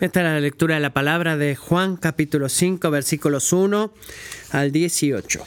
[0.00, 3.92] Esta es la lectura de la palabra de Juan capítulo 5 versículos 1
[4.50, 5.44] al 18.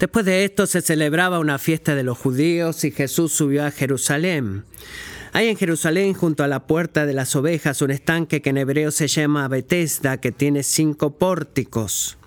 [0.00, 4.64] Después de esto se celebraba una fiesta de los judíos y Jesús subió a Jerusalén.
[5.32, 8.90] Hay en Jerusalén, junto a la puerta de las ovejas, un estanque que en hebreo
[8.90, 12.18] se llama Betesda, que tiene cinco pórticos.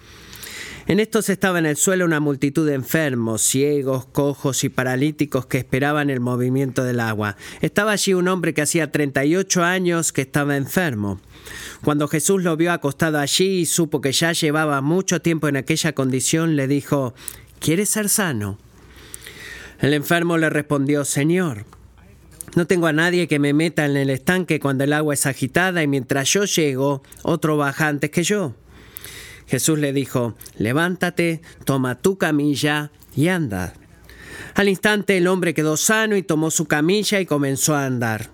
[0.85, 5.59] En estos estaba en el suelo una multitud de enfermos, ciegos, cojos y paralíticos que
[5.59, 7.37] esperaban el movimiento del agua.
[7.61, 11.21] Estaba allí un hombre que hacía 38 años que estaba enfermo.
[11.85, 15.93] Cuando Jesús lo vio acostado allí y supo que ya llevaba mucho tiempo en aquella
[15.93, 17.13] condición, le dijo,
[17.59, 18.57] ¿Quieres ser sano?
[19.79, 21.65] El enfermo le respondió, Señor,
[22.55, 25.81] no tengo a nadie que me meta en el estanque cuando el agua es agitada
[25.81, 28.53] y mientras yo llego, otro baja antes que yo.
[29.47, 33.73] Jesús le dijo, levántate, toma tu camilla y anda.
[34.55, 38.29] Al instante el hombre quedó sano y tomó su camilla y comenzó a andar.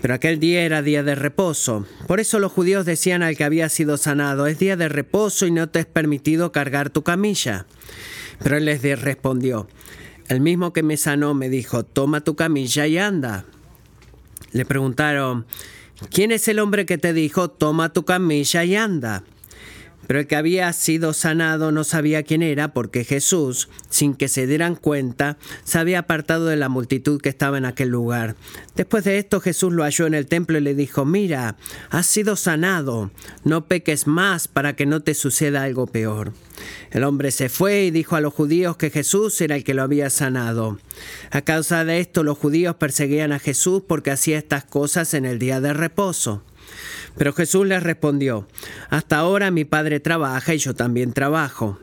[0.00, 1.86] Pero aquel día era día de reposo.
[2.06, 5.50] Por eso los judíos decían al que había sido sanado, es día de reposo y
[5.50, 7.66] no te es permitido cargar tu camilla.
[8.42, 9.66] Pero él les respondió,
[10.28, 13.46] el mismo que me sanó me dijo, toma tu camilla y anda.
[14.52, 15.46] Le preguntaron,
[16.10, 19.24] ¿quién es el hombre que te dijo, toma tu camilla y anda?
[20.06, 24.46] Pero el que había sido sanado no sabía quién era porque Jesús, sin que se
[24.46, 28.36] dieran cuenta, se había apartado de la multitud que estaba en aquel lugar.
[28.76, 31.56] Después de esto Jesús lo halló en el templo y le dijo, mira,
[31.90, 33.10] has sido sanado,
[33.44, 36.32] no peques más para que no te suceda algo peor.
[36.90, 39.82] El hombre se fue y dijo a los judíos que Jesús era el que lo
[39.82, 40.78] había sanado.
[41.30, 45.38] A causa de esto los judíos perseguían a Jesús porque hacía estas cosas en el
[45.38, 46.42] día de reposo.
[47.16, 48.46] Pero Jesús les respondió,
[48.90, 51.78] hasta ahora mi Padre trabaja y yo también trabajo.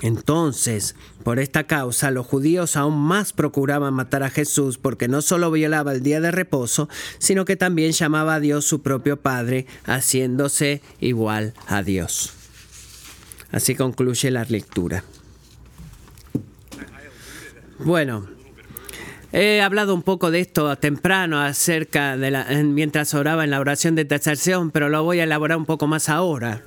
[0.00, 5.50] Entonces, por esta causa, los judíos aún más procuraban matar a Jesús porque no solo
[5.50, 10.82] violaba el día de reposo, sino que también llamaba a Dios su propio Padre, haciéndose
[11.00, 12.32] igual a Dios.
[13.50, 15.04] Así concluye la lectura.
[17.78, 18.28] Bueno,
[19.32, 23.94] He hablado un poco de esto temprano acerca de la, mientras oraba en la oración
[23.94, 26.62] de terceración, pero lo voy a elaborar un poco más ahora.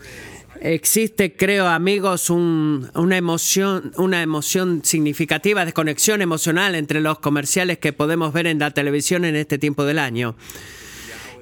[0.62, 7.94] Existe, creo, amigos, una emoción, una emoción significativa de conexión emocional entre los comerciales que
[7.94, 10.36] podemos ver en la televisión en este tiempo del año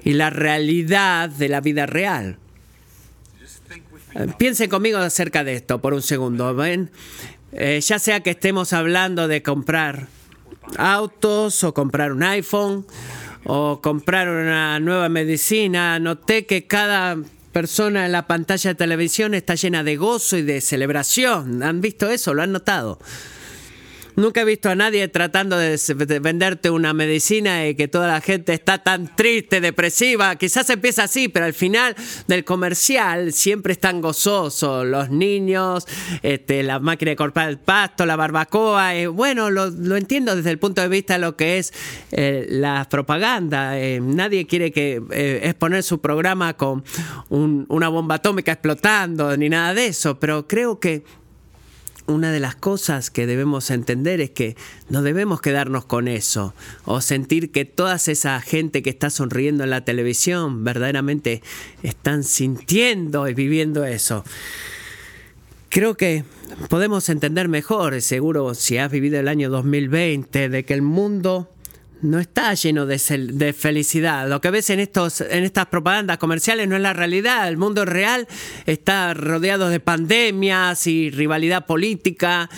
[0.04, 2.36] y la realidad de la vida real.
[4.36, 6.54] Piensen conmigo acerca de esto por un segundo.
[6.54, 6.90] ¿ven?
[7.52, 10.08] Eh, ya sea que estemos hablando de comprar
[10.76, 12.86] autos o comprar un iPhone
[13.44, 15.98] o comprar una nueva medicina.
[15.98, 17.16] Noté que cada
[17.52, 21.62] persona en la pantalla de televisión está llena de gozo y de celebración.
[21.62, 22.34] ¿Han visto eso?
[22.34, 22.98] ¿Lo han notado?
[24.16, 28.52] Nunca he visto a nadie tratando de venderte una medicina y que toda la gente
[28.52, 30.36] está tan triste, depresiva.
[30.36, 31.96] Quizás empieza así, pero al final
[32.28, 34.86] del comercial siempre están gozosos.
[34.86, 35.86] Los niños,
[36.22, 38.94] este, la máquina de cortar el pasto, la barbacoa.
[38.94, 41.72] Eh, bueno, lo, entiendo desde el punto de vista de lo que es
[42.12, 43.78] eh, la propaganda.
[43.80, 45.02] Eh, nadie quiere que
[45.42, 46.84] exponer su programa con
[47.30, 51.02] una bomba atómica explotando ni nada de eso, pero creo que
[52.06, 54.56] una de las cosas que debemos entender es que
[54.88, 56.54] no debemos quedarnos con eso
[56.84, 61.42] o sentir que toda esa gente que está sonriendo en la televisión verdaderamente
[61.82, 64.24] están sintiendo y viviendo eso.
[65.70, 66.24] Creo que
[66.68, 71.48] podemos entender mejor, seguro si has vivido el año 2020, de que el mundo
[72.04, 72.98] no está lleno de,
[73.56, 74.28] felicidad.
[74.28, 77.48] Lo que ves en, estos, en estas propagandas comerciales no es la realidad.
[77.48, 78.28] El mundo real
[78.66, 82.50] está rodeado de pandemias y rivalidad política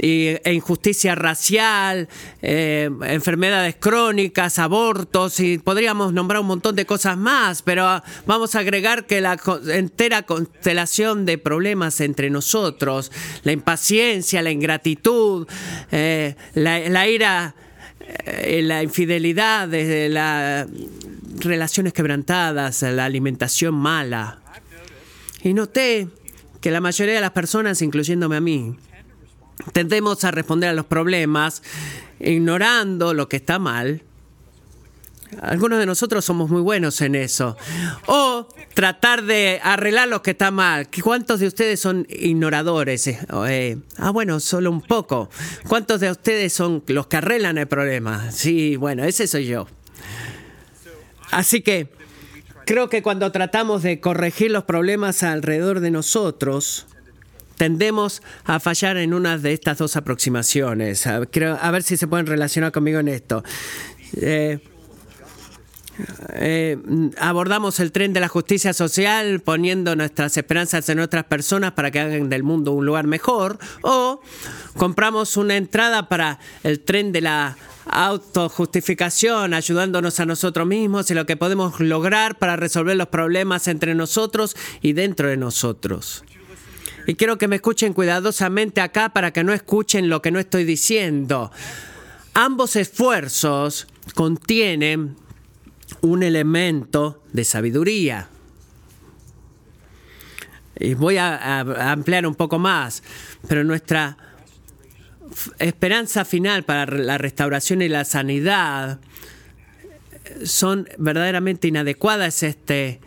[0.00, 2.08] e injusticia racial,
[2.42, 8.60] eh, enfermedades crónicas, abortos y podríamos nombrar un montón de cosas más, pero vamos a
[8.60, 9.38] agregar que la
[9.68, 13.12] entera constelación de problemas entre nosotros,
[13.44, 15.46] la impaciencia, la ingratitud,
[15.92, 17.67] eh, la ira eh,
[18.62, 20.66] la infidelidad, desde las
[21.38, 24.40] relaciones quebrantadas, la alimentación mala.
[25.42, 26.08] Y noté
[26.60, 28.76] que la mayoría de las personas, incluyéndome a mí,
[29.72, 31.62] tendemos a responder a los problemas
[32.20, 34.02] ignorando lo que está mal
[35.40, 37.56] algunos de nosotros somos muy buenos en eso.
[38.06, 40.88] O tratar de arreglar lo que está mal.
[41.02, 43.06] ¿Cuántos de ustedes son ignoradores?
[43.06, 45.30] Eh, ah, bueno, solo un poco.
[45.68, 48.30] ¿Cuántos de ustedes son los que arreglan el problema?
[48.32, 49.66] Sí, bueno, ese soy yo.
[51.30, 51.88] Así que
[52.64, 56.86] creo que cuando tratamos de corregir los problemas alrededor de nosotros,
[57.56, 61.06] tendemos a fallar en una de estas dos aproximaciones.
[61.06, 63.42] A, ver si se pueden relacionar conmigo en esto.
[64.16, 64.60] Eh,
[66.34, 66.78] eh,
[67.18, 72.00] abordamos el tren de la justicia social poniendo nuestras esperanzas en otras personas para que
[72.00, 74.20] hagan del mundo un lugar mejor, o
[74.76, 77.56] compramos una entrada para el tren de la
[77.90, 83.94] autojustificación, ayudándonos a nosotros mismos y lo que podemos lograr para resolver los problemas entre
[83.94, 86.24] nosotros y dentro de nosotros.
[87.06, 90.64] Y quiero que me escuchen cuidadosamente acá para que no escuchen lo que no estoy
[90.64, 91.50] diciendo.
[92.34, 95.16] Ambos esfuerzos contienen
[96.00, 98.28] un elemento de sabiduría.
[100.78, 101.60] Y voy a,
[101.90, 103.02] ampliar un poco más,
[103.48, 104.16] pero nuestra
[105.58, 109.00] esperanza final para la restauración y la sanidad
[110.44, 113.00] son verdaderamente inadecuadas este,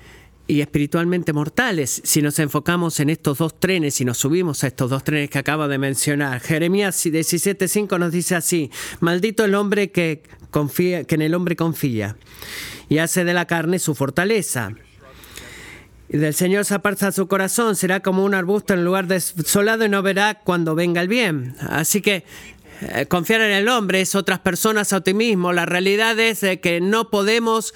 [0.52, 4.90] y espiritualmente mortales si nos enfocamos en estos dos trenes y nos subimos a estos
[4.90, 6.42] dos trenes que acabo de mencionar.
[6.42, 8.70] Jeremías 17:5 nos dice así:
[9.00, 12.18] Maldito el hombre que confía, que en el hombre confía
[12.90, 14.74] y hace de la carne su fortaleza.
[16.10, 19.90] Y del Señor se aparta su corazón, será como un arbusto en lugar desolado y
[19.90, 21.56] no verá cuando venga el bien.
[21.62, 22.26] Así que
[22.82, 25.54] eh, confiar en el hombre es otras personas a ti mismo.
[25.54, 27.74] La realidad es que no podemos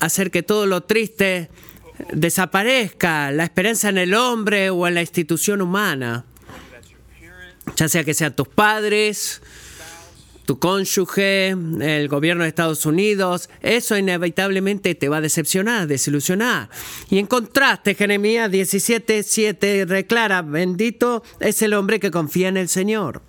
[0.00, 1.50] hacer que todo lo triste
[2.12, 6.24] desaparezca, la esperanza en el hombre o en la institución humana,
[7.76, 9.42] ya sea que sean tus padres,
[10.46, 16.70] tu cónyuge, el gobierno de Estados Unidos, eso inevitablemente te va a decepcionar, desilusionar.
[17.10, 23.22] Y en contraste, Jeremías 17:7 declara, bendito es el hombre que confía en el Señor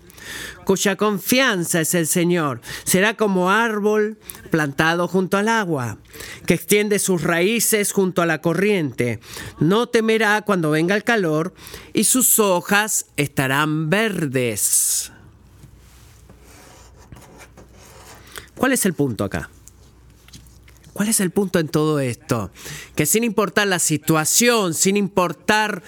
[0.66, 2.62] cuya confianza es el Señor.
[2.84, 4.18] Será como árbol
[4.50, 5.98] plantado junto al agua,
[6.46, 9.20] que extiende sus raíces junto a la corriente.
[9.60, 11.54] No temerá cuando venga el calor
[11.94, 15.12] y sus hojas estarán verdes.
[18.56, 19.50] ¿Cuál es el punto acá?
[21.02, 22.52] ¿Cuál es el punto en todo esto?
[22.94, 25.82] Que sin importar la situación, sin importar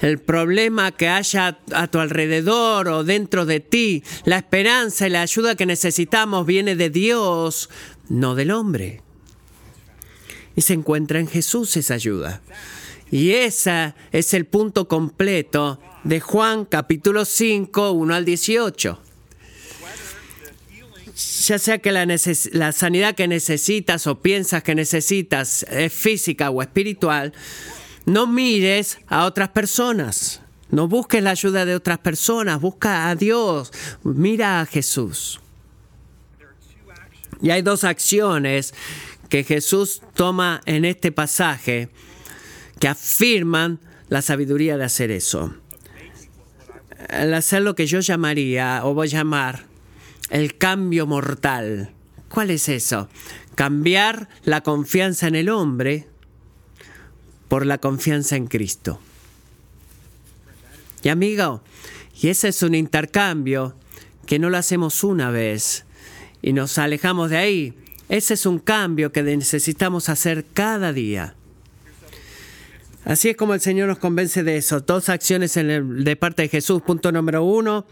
[0.00, 5.22] el problema que haya a tu alrededor o dentro de ti, la esperanza y la
[5.22, 7.70] ayuda que necesitamos viene de Dios,
[8.08, 9.02] no del hombre.
[10.56, 12.42] Y se encuentra en Jesús esa ayuda.
[13.08, 19.05] Y ese es el punto completo de Juan capítulo 5, 1 al 18
[21.16, 27.32] ya sea que la, sanidad que necesitas o piensas que necesitas es física o espiritual,
[28.04, 30.42] no mires a otras personas.
[30.68, 33.72] No busques la ayuda de otras personas, busca a Dios,
[34.02, 35.40] mira a Jesús.
[37.40, 38.74] Y hay dos acciones
[39.30, 41.88] que Jesús toma en este pasaje
[42.78, 45.54] que afirman la sabiduría de hacer eso.
[47.08, 49.65] El hacer lo que yo llamaría o voy a llamar
[50.30, 51.92] el cambio mortal.
[52.28, 53.08] ¿Cuál es eso?
[53.54, 56.06] Cambiar la confianza en el hombre
[57.48, 59.00] por la confianza en Cristo.
[61.02, 61.62] Y amigo,
[62.20, 63.76] y ese es un intercambio
[64.26, 65.84] que no lo hacemos una vez
[66.42, 67.74] y nos alejamos de ahí.
[68.08, 71.34] Ese es un cambio que necesitamos hacer cada día.
[73.04, 74.80] Así es como el Señor nos convence de eso.
[74.80, 76.82] Dos acciones de parte de Jesús.
[76.82, 77.86] Punto número uno,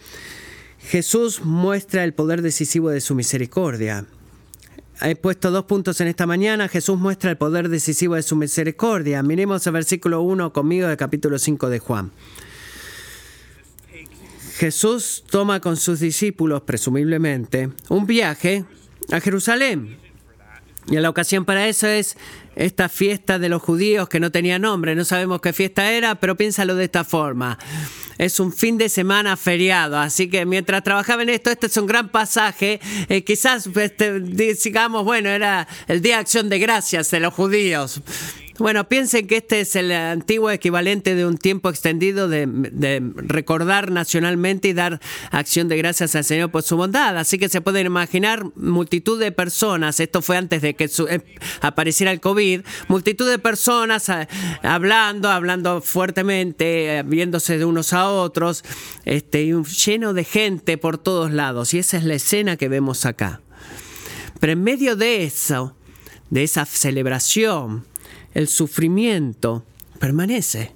[0.89, 4.05] Jesús muestra el poder decisivo de su misericordia.
[5.01, 6.69] He puesto dos puntos en esta mañana.
[6.69, 9.23] Jesús muestra el poder decisivo de su misericordia.
[9.23, 12.13] Miremos el versículo 1 conmigo del capítulo 5 de Juan.
[14.57, 18.65] Jesús toma con sus discípulos, presumiblemente, un viaje
[19.11, 19.97] a Jerusalén.
[20.87, 22.17] Y la ocasión para eso es
[22.55, 24.95] esta fiesta de los judíos que no tenía nombre.
[24.95, 27.59] No sabemos qué fiesta era, pero piénsalo de esta forma
[28.19, 31.87] es un fin de semana feriado, así que mientras trabajaba en esto, este es un
[31.87, 32.81] gran pasaje.
[33.09, 38.01] Eh, quizás este, digamos, bueno, era el Día de Acción de Gracias de los judíos.
[38.57, 44.69] Bueno, piensen que este es el antiguo equivalente de un tiempo extendido de, recordar nacionalmente
[44.69, 45.01] y dar
[45.33, 47.19] acción de gracias al Señor por su bondad.
[47.19, 51.21] Así que se pueden imaginar multitud de personas, esto fue antes de que eh,
[51.63, 54.29] apareciera el COVID, multitud de personas eh,
[54.63, 58.63] hablando, hablando fuertemente, eh, viéndose de unos a otros,
[59.05, 59.53] este,
[59.85, 61.75] lleno de gente por todos lados.
[61.75, 63.41] Y esa es la escena que vemos acá.
[64.39, 65.77] Pero en medio de eso,
[66.31, 67.85] de esa celebración,
[68.35, 69.65] el sufrimiento
[69.99, 70.73] permanece.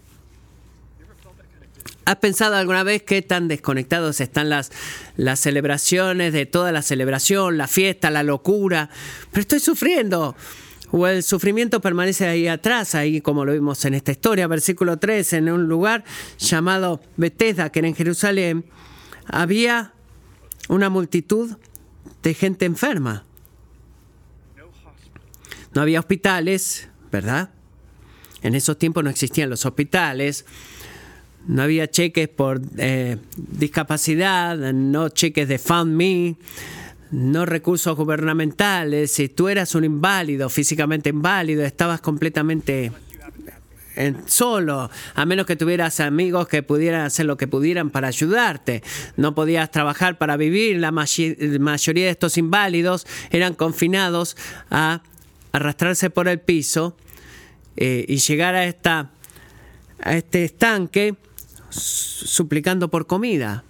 [2.05, 4.71] ¿Has pensado alguna vez qué tan desconectados están las,
[5.39, 8.89] celebraciones de toda la celebración, la fiesta, la locura?
[9.31, 10.35] Pero estoy sufriendo.
[10.91, 15.35] O el sufrimiento permanece ahí atrás, ahí como lo vimos en esta historia, versículo 3,
[15.35, 16.03] en un lugar
[16.39, 18.65] llamado Bethesda, que era en Jerusalén,
[19.27, 19.93] había
[20.71, 21.59] una multitud
[22.23, 23.25] de gente enferma.
[25.75, 27.51] No había hospitales, ¿verdad?
[28.43, 30.45] En esos tiempos no existían los hospitales,
[31.47, 36.37] no había cheques por eh, discapacidad, no cheques de Fund Me,
[37.11, 39.13] no recursos gubernamentales.
[39.13, 42.93] Si tú eras un inválido, físicamente inválido, estabas completamente
[44.27, 48.83] solo, a menos que tuvieras amigos que pudieran hacer lo que pudieran para ayudarte.
[49.17, 50.79] No podías trabajar para vivir.
[50.79, 54.37] La mayoría de estos inválidos eran confinados
[54.71, 55.03] a
[55.53, 56.97] arrastrarse por el piso
[57.77, 59.11] eh, y llegar a, esta,
[60.01, 61.17] a este estanque
[61.71, 63.65] suplicando por comida,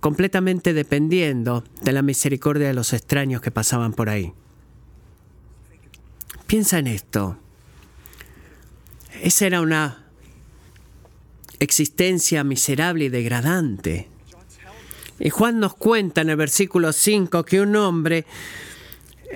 [0.00, 4.32] completamente dependiendo de la misericordia de los extraños que pasaban por ahí.
[6.46, 7.38] Piensa en esto.
[9.22, 10.04] Esa era una
[11.60, 14.08] existencia miserable y degradante.
[15.18, 18.26] Y Juan nos cuenta en el versículo 5 que un hombre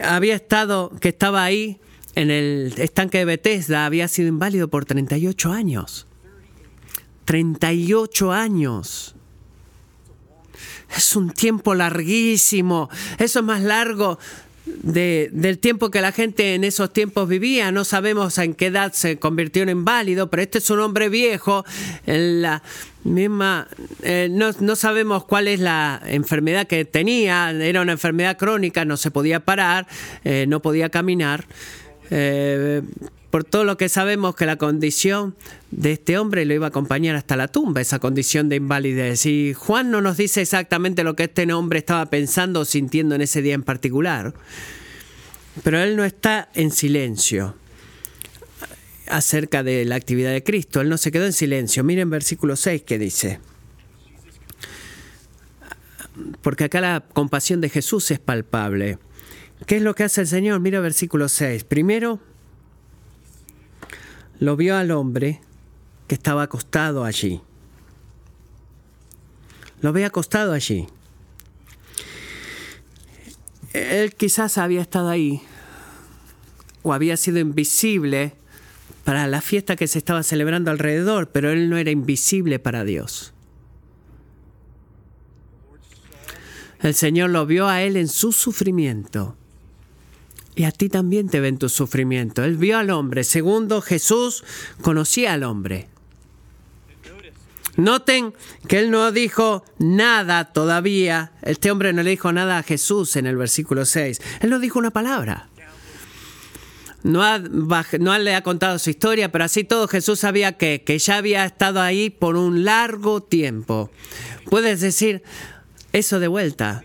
[0.03, 1.81] había estado, que estaba ahí
[2.15, 6.07] en el estanque de Bethesda, había sido inválido por 38 años.
[7.25, 9.15] 38 años.
[10.97, 12.89] Es un tiempo larguísimo.
[13.19, 14.19] Eso es más largo
[14.67, 17.71] del tiempo que la gente en esos tiempos vivía.
[17.71, 21.65] No sabemos en qué edad se convirtió en inválido, pero este es un hombre viejo.
[22.07, 22.63] En la
[23.05, 23.69] misma,
[24.03, 27.51] eh, no, sabemos cuál es la enfermedad que tenía.
[27.51, 29.87] Era una enfermedad crónica, no se podía parar,
[30.25, 31.47] eh, no podía caminar.
[32.11, 32.83] Eh,
[33.37, 35.37] por todo lo que sabemos que la condición
[35.71, 39.27] de este hombre lo iba a acompañar hasta la tumba, esa condición de invalidez.
[39.27, 43.21] Y Juan no nos dice exactamente lo que este hombre estaba pensando o sintiendo en
[43.21, 44.33] ese día en particular,
[45.63, 47.55] pero él no está en silencio
[49.07, 51.85] acerca de la actividad de Cristo, él no se quedó en silencio.
[51.85, 53.39] Miren versículo 6 que dice.
[56.41, 58.97] Porque acá la compasión de Jesús es palpable.
[59.67, 60.61] ¿Qué es lo que hace el Señor?
[60.61, 61.65] Mira versículo 6.
[61.65, 62.19] Primero,
[64.39, 65.41] lo vio al hombre
[66.07, 67.41] que estaba acostado allí.
[69.81, 70.87] Lo ve acostado allí.
[73.73, 75.43] Él quizás había estado ahí
[76.83, 78.35] o había sido invisible
[79.05, 83.33] para la fiesta que se estaba celebrando alrededor, pero él no era invisible para Dios.
[86.81, 89.37] El Señor lo vio a él en su sufrimiento
[90.57, 92.43] y a ti también te ven tu sufrimiento.
[92.43, 93.25] Él vio al hombre.
[93.25, 94.43] Segundo, Jesús
[94.81, 95.87] conocía al hombre.
[97.77, 98.33] Noten
[98.67, 101.33] que él no dijo nada todavía.
[101.43, 104.23] Este hombre no le dijo nada a Jesús en el versículo 6.
[104.41, 105.51] Él no dijo una palabra.
[107.03, 111.19] No, no le ha contado su historia, pero así todo Jesús sabía que, que ya
[111.19, 113.91] había estado ahí por un largo tiempo.
[114.49, 115.23] Puedes decir
[115.93, 116.83] eso de vuelta.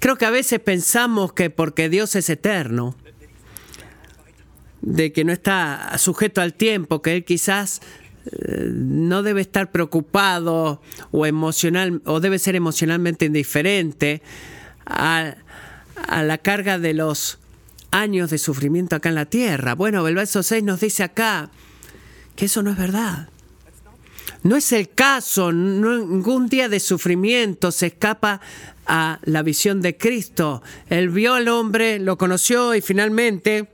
[0.00, 2.94] Creo que a veces pensamos que porque Dios es eterno,
[4.82, 7.80] de que no está sujeto al tiempo, que Él quizás
[8.26, 14.22] eh, no debe estar preocupado o emocional o debe ser emocionalmente indiferente
[14.84, 15.34] a,
[16.06, 17.38] a, la carga de los
[17.90, 19.74] años de sufrimiento acá en la tierra.
[19.74, 21.50] Bueno, el verso 6 nos dice acá
[22.36, 23.28] que eso no es verdad.
[24.42, 28.40] No es el caso, ningún día de sufrimiento se escapa
[28.86, 30.62] a la visión de Cristo.
[30.88, 33.68] Él vio al hombre, lo conoció y finalmente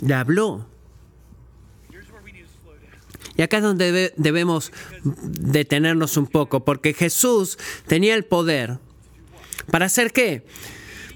[0.00, 0.66] le habló.
[3.36, 4.70] Y acá es donde debemos
[5.02, 8.78] detenernos un poco, porque Jesús tenía el poder.
[9.70, 10.44] ¿Para hacer qué?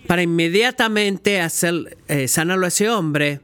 [0.07, 3.41] Para inmediatamente hacer, eh, sanarlo a ese hombre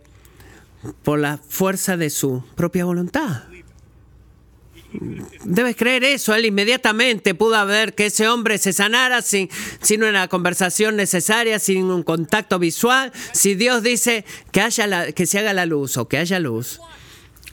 [1.03, 3.50] por la fuerza de su propia voluntad.
[5.45, 6.35] Debes creer eso.
[6.35, 9.49] Él inmediatamente pudo ver que ese hombre se sanara sin,
[9.81, 13.13] sin una conversación necesaria, sin un contacto visual.
[13.33, 16.81] Si Dios dice que, haya que se haga la luz o que haya luz,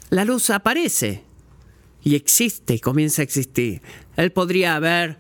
[0.10, 1.24] la luz aparece
[2.04, 3.82] y existe y comienza a existir.
[4.16, 5.18] Él podría haber.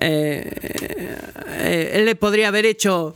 [0.00, 0.50] Eh,
[1.46, 3.14] eh, él le podría haber hecho.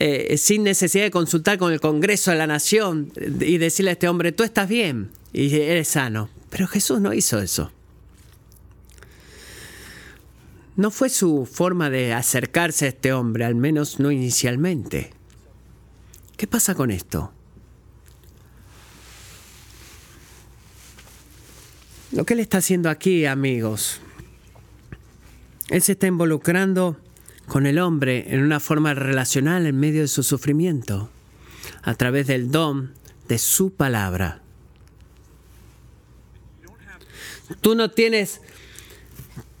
[0.00, 3.10] Eh, sin necesidad de consultar con el Congreso de la Nación
[3.40, 6.30] y decirle a este hombre, tú estás bien y eres sano.
[6.50, 7.70] Pero Jesús no hizo eso.
[10.76, 15.12] No fue su forma de acercarse a este hombre, al menos no inicialmente.
[16.36, 17.32] ¿Qué pasa con esto?
[22.12, 24.00] Lo que él está haciendo aquí, amigos,
[25.68, 26.96] él se está involucrando
[27.46, 31.10] con el hombre en una forma relacional en medio de su sufrimiento,
[31.82, 32.92] a través del don
[33.26, 34.42] de su palabra.
[37.60, 38.40] Tú no tienes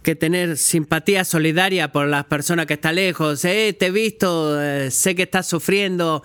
[0.02, 3.44] que tener simpatía solidaria por las personas que están lejos.
[3.44, 6.22] Eh, te he visto, eh, sé que estás sufriendo,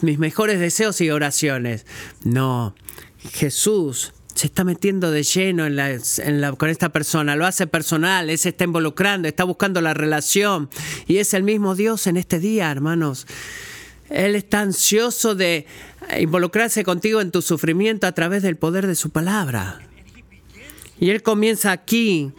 [0.00, 1.86] mis mejores deseos y oraciones.
[2.24, 2.74] No,
[3.32, 8.50] Jesús se está metiendo de lleno en la, con esta persona, lo hace personal, se
[8.50, 10.68] está involucrando, está buscando la relación
[11.06, 13.26] y es el mismo Dios en este día, hermanos.
[14.10, 15.66] Él está ansioso de
[16.20, 19.85] involucrarse contigo en tu sufrimiento a través del poder de su palabra.
[20.98, 22.32] Y él comienza aquí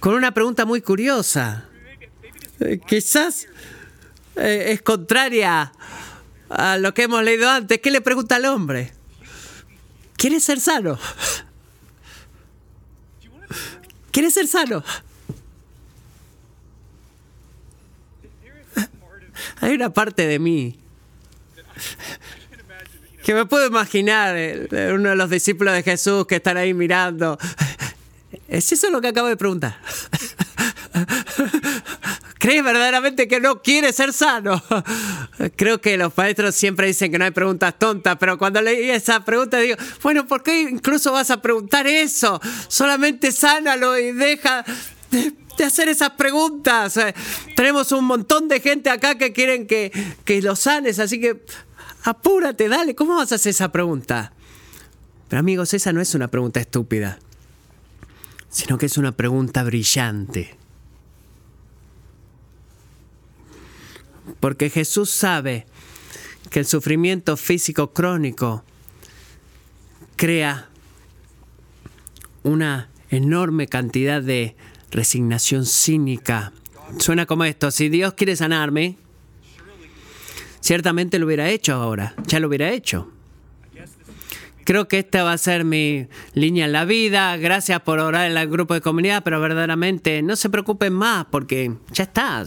[0.00, 1.68] con una pregunta muy curiosa.
[2.60, 3.46] Eh, quizás
[4.36, 5.72] eh, es contraria
[6.48, 7.80] a lo que hemos leído antes.
[7.80, 8.92] ¿Qué le pregunta al hombre?
[10.16, 10.98] ¿Quieres ser sano?
[14.10, 14.82] ¿Quieres ser sano?
[19.60, 20.78] Hay una parte de mí
[23.26, 27.36] que me puedo imaginar, eh, uno de los discípulos de Jesús que están ahí mirando.
[28.48, 29.80] ¿Es eso lo que acabo de preguntar?
[32.38, 34.62] ¿Crees verdaderamente que no quiere ser sano?
[35.56, 39.24] Creo que los maestros siempre dicen que no hay preguntas tontas, pero cuando leí esa
[39.24, 42.40] pregunta digo, bueno, ¿por qué incluso vas a preguntar eso?
[42.68, 44.64] Solamente sánalo y deja
[45.10, 46.96] de, hacer esas preguntas.
[47.56, 49.90] tenemos un montón de gente acá que quieren que,
[50.24, 51.42] que lo sanes, así que
[52.04, 54.32] apúrate, dale, ¿cómo vas a hacer esa pregunta?
[55.28, 57.18] Pero amigos, esa no es una pregunta estúpida,
[58.48, 60.56] sino que es una pregunta brillante.
[64.40, 65.66] Porque Jesús sabe
[66.50, 68.64] que el sufrimiento físico crónico
[70.16, 70.68] crea
[72.42, 74.56] una enorme cantidad de
[74.90, 76.52] resignación cínica.
[76.98, 78.96] Suena como esto, si Dios quiere sanarme,
[80.66, 83.08] ciertamente lo hubiera hecho ahora, ya lo hubiera hecho.
[84.64, 87.36] Creo que esta va a ser mi línea en la vida.
[87.36, 91.72] Gracias por orar en el grupo de comunidad, pero verdaderamente no se preocupen más porque
[91.92, 92.46] ya está, o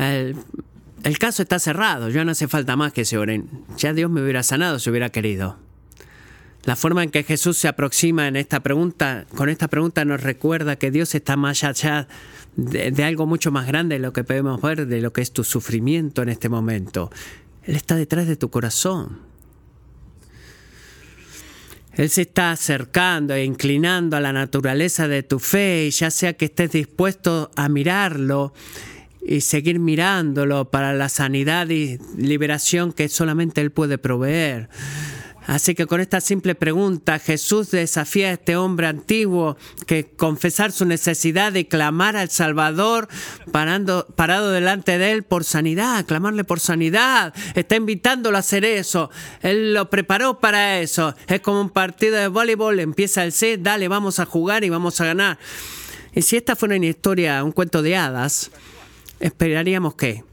[0.00, 3.50] El, caso está cerrado, ya no hace falta más que se oren.
[3.76, 5.58] Ya Dios me hubiera sanado si hubiera querido.
[6.64, 10.76] La forma en que Jesús se aproxima en esta pregunta, con esta pregunta nos recuerda
[10.76, 12.08] que Dios está más allá
[12.56, 15.44] de, algo mucho más grande de lo que podemos ver, de lo que es tu
[15.44, 17.10] sufrimiento en este momento.
[17.62, 19.20] Él está detrás de tu corazón.
[21.94, 26.34] Él se está acercando e inclinando a la naturaleza de tu fe, y ya sea
[26.34, 28.52] que estés dispuesto a mirarlo
[29.26, 34.68] y seguir mirándolo para la sanidad y liberación que solamente Él puede proveer.
[35.46, 39.56] Así que con esta simple pregunta, Jesús desafía a este hombre antiguo
[39.86, 43.08] que confesar su necesidad y clamar al Salvador
[43.52, 47.32] parado delante de él por sanidad, clamarle por sanidad.
[47.54, 49.08] Está invitándolo a hacer eso.
[49.40, 51.14] Él lo preparó para eso.
[51.28, 55.00] Es como un partido de voleibol, empieza el set, dale, vamos a jugar y vamos
[55.00, 55.38] a ganar.
[56.12, 58.50] Y si esta fuera una historia, un cuento de hadas,
[59.20, 60.24] esperaríamos que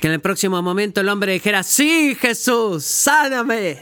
[0.00, 3.78] que en el próximo momento el hombre dijera, sí Jesús, sáname.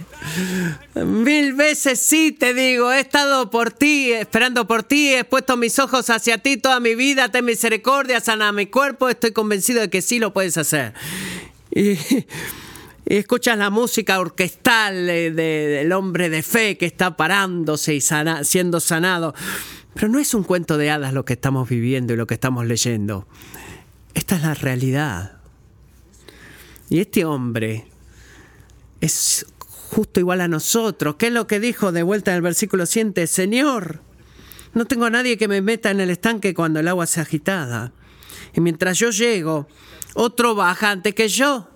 [0.95, 5.79] Mil veces sí te digo, he estado por ti, esperando por ti, he puesto mis
[5.79, 10.03] ojos hacia ti toda mi vida, ten misericordia, sana mi cuerpo, estoy convencido de que
[10.03, 10.95] sí lo puedes hacer.
[11.71, 11.99] Y,
[13.07, 19.35] escuchas la música orquestal del hombre de fe que está parándose y siendo sanado.
[19.95, 22.65] Pero no es un cuento de hadas lo que estamos viviendo y lo que estamos
[22.65, 23.27] leyendo.
[24.15, 25.42] Esta es la realidad.
[26.93, 27.87] Y este hombre
[29.01, 31.15] es justo igual a nosotros.
[31.15, 33.27] ¿Qué es lo que dijo de vuelta en el versículo 7?
[33.27, 34.03] Señor,
[34.75, 37.95] no tengo a nadie que me meta en el estanque cuando el agua sea agitada.
[38.53, 39.67] Y mientras yo llego,
[40.13, 41.67] otro baja antes que yo.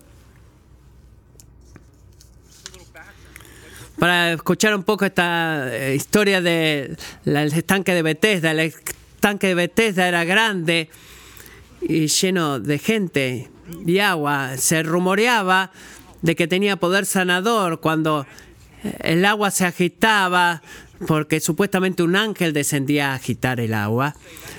[3.97, 8.51] Para escuchar un poco esta eh, historia del estanque de Bethesda.
[8.51, 10.91] El estanque de Bethesda era grande
[11.81, 13.49] y lleno de gente
[13.85, 14.57] y agua.
[14.57, 15.71] Se rumoreaba
[16.21, 18.25] de que tenía poder sanador cuando
[19.01, 20.61] el agua se agitaba
[21.05, 24.15] porque supuestamente un ángel descendía a agitar el agua.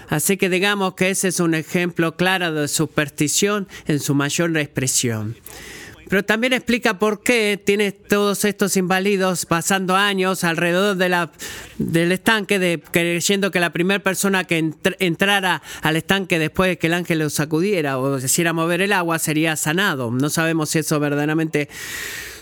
[0.08, 5.36] Así que digamos que ese es un ejemplo claro de superstición en su mayor expresión.
[6.08, 11.32] Pero también explica por qué tienes todos estos inválidos pasando años alrededor de la,
[11.78, 16.86] del estanque, de, creyendo que la primera persona que entrara al estanque después de que
[16.86, 20.10] el ángel lo sacudiera o decidiera mover el agua sería sanado.
[20.10, 21.68] No sabemos si eso verdaderamente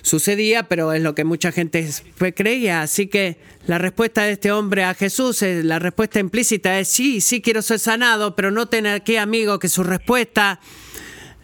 [0.02, 1.88] sucedía, pero es lo que mucha gente
[2.36, 2.82] creía.
[2.82, 7.42] Así que la respuesta de este hombre a Jesús, la respuesta implícita es sí, sí
[7.42, 10.60] quiero ser sanado, pero no tener aquí, amigo, que su respuesta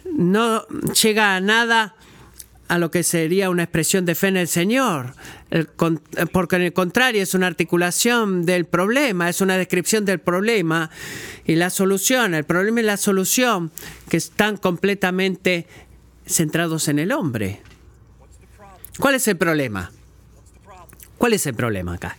[0.04, 0.64] no
[1.02, 1.96] llega a nada
[2.72, 5.12] a lo que sería una expresión de fe en el Señor,
[6.32, 10.88] porque en el contrario es una articulación del problema, es una descripción del problema
[11.44, 13.70] y la solución, el problema y la solución
[14.08, 15.66] que están completamente
[16.24, 17.60] centrados en el hombre.
[18.98, 19.92] ¿Cuál es el problema?
[21.18, 22.16] ¿Cuál es el problema acá?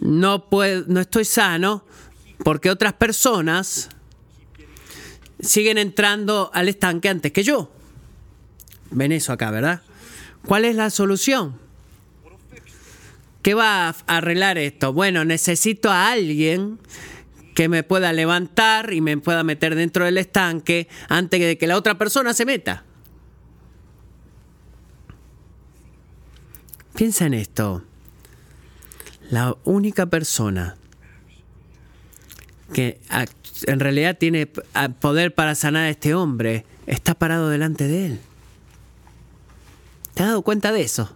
[0.00, 1.84] No, puedo, no estoy sano
[2.42, 3.90] porque otras personas
[5.38, 7.70] siguen entrando al estanque antes que yo.
[8.90, 9.82] Ven eso acá, ¿verdad?
[10.46, 11.58] ¿Cuál es la solución?
[13.42, 14.92] ¿Qué va a arreglar esto?
[14.92, 16.78] Bueno, necesito a alguien
[17.54, 21.76] que me pueda levantar y me pueda meter dentro del estanque antes de que la
[21.76, 22.84] otra persona se meta.
[26.94, 27.84] Piensa en esto.
[29.30, 30.76] La única persona
[32.72, 33.00] que
[33.66, 34.46] en realidad tiene
[35.00, 38.20] poder para sanar a este hombre está parado delante de él.
[40.16, 41.14] ¿Te has dado cuenta de eso?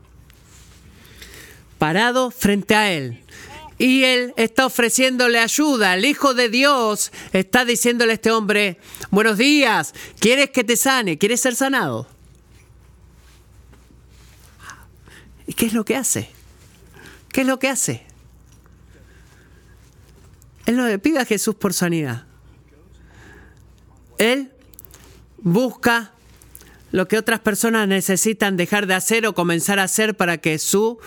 [1.79, 3.25] Parado frente a él.
[3.79, 5.95] Y él está ofreciéndole ayuda.
[5.95, 8.79] El Hijo de Dios está diciéndole a este hombre,
[9.11, 11.17] buenos días, ¿quieres que te sane?
[11.17, 12.07] ¿Quieres ser sanado?
[15.47, 16.29] ¿Y qué es lo que hace?
[17.33, 18.05] ¿Qué es lo que hace?
[20.67, 22.27] Él no le pide a Jesús por sanidad.
[24.19, 24.53] Él
[25.39, 26.13] busca
[26.93, 30.99] lo que otras personas necesitan dejar de hacer o comenzar a hacer para que su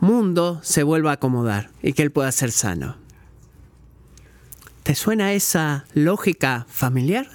[0.00, 2.96] mundo se vuelva a acomodar y que él pueda ser sano.
[4.82, 7.26] ¿Te suena esa lógica familiar?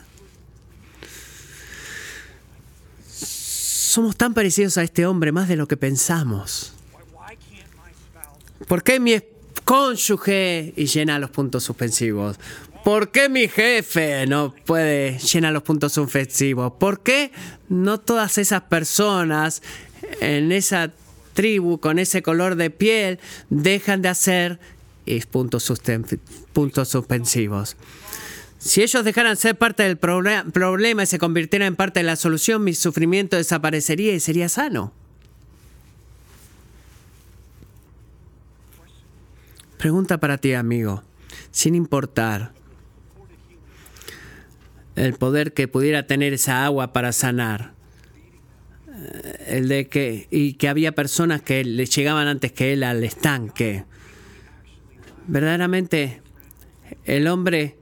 [3.12, 6.74] Somos tan parecidos a este hombre más de lo que pensamos.
[8.68, 9.20] ¿Por qué mi
[9.64, 12.38] cónyuge y llena los puntos suspensivos?
[12.90, 16.74] ¿Por qué mi jefe no puede llenar los puntos suspensivos?
[16.80, 17.32] ¿Por qué
[17.68, 19.62] no todas esas personas
[20.22, 20.92] en esa
[21.34, 23.20] tribu con ese color de piel
[23.52, 24.60] dejan de hacer
[25.30, 25.72] puntos,
[26.52, 27.78] puntos suspensivos?
[28.58, 32.64] Si ellos dejaran ser parte del problema y se convirtieran en parte de la solución,
[32.64, 34.94] mi sufrimiento desaparecería y sería sano.
[39.78, 41.04] Pregunta para ti, amigo,
[41.52, 42.58] sin importar
[44.96, 47.74] el poder que pudiera tener esa agua para sanar.
[48.88, 53.04] Eh, el de que, y que había personas que le llegaban antes que él al
[53.04, 53.86] estanque.
[55.28, 56.22] Verdaderamente,
[57.06, 57.76] el hombre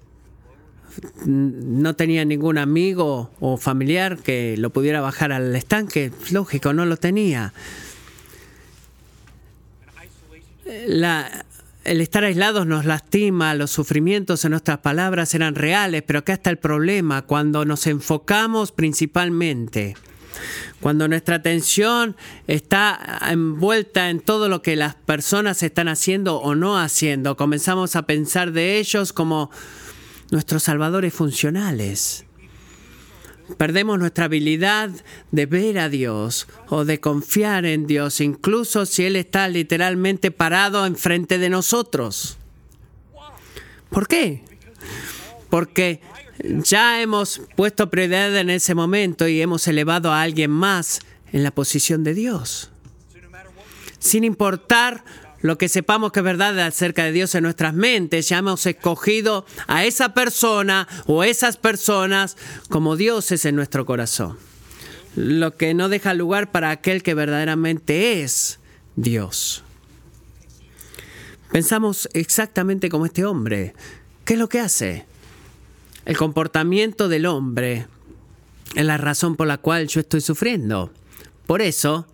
[1.25, 6.11] no tenía ningún amigo o familiar que lo pudiera bajar al estanque.
[6.31, 7.53] Lógico, no lo tenía.
[10.87, 11.45] La,
[11.87, 16.49] el estar aislados nos lastima, los sufrimientos en nuestras palabras eran reales, pero acá está
[16.49, 19.95] el problema, cuando nos enfocamos principalmente,
[20.81, 26.77] cuando nuestra atención está envuelta en todo lo que las personas están haciendo o no
[26.77, 29.49] haciendo, comenzamos a pensar de ellos como
[30.29, 32.26] nuestros salvadores funcionales.
[33.55, 34.89] Perdemos nuestra habilidad
[35.31, 40.85] de ver a Dios o de confiar en Dios, incluso si Él está literalmente parado
[40.85, 42.37] enfrente de nosotros.
[43.89, 44.43] ¿Por qué?
[45.49, 46.01] Porque
[46.43, 50.99] ya hemos puesto prioridad en ese momento y hemos elevado a alguien más
[51.31, 52.69] en la posición de Dios.
[53.99, 55.03] Sin importar
[55.41, 59.45] lo que sepamos que es verdad acerca de Dios en nuestras mentes, ya hemos escogido
[59.67, 62.37] a esa persona o esas personas
[62.69, 64.37] como dioses en nuestro corazón.
[65.15, 68.59] Lo que no deja lugar para aquel que verdaderamente es
[68.95, 69.63] Dios.
[71.51, 73.73] Pensamos exactamente como este hombre.
[74.25, 75.05] ¿Qué es lo que hace?
[76.05, 77.87] El comportamiento del hombre
[78.75, 80.91] es la razón por la cual yo estoy sufriendo.
[81.45, 82.05] Por eso,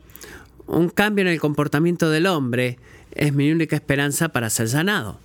[0.67, 2.77] un cambio en el comportamiento del hombre
[3.11, 5.19] es mi única esperanza para ser sanado.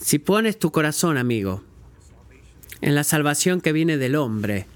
[0.00, 1.62] Si pones tu corazón, amigo,
[2.80, 4.66] en la salvación que viene del hombre,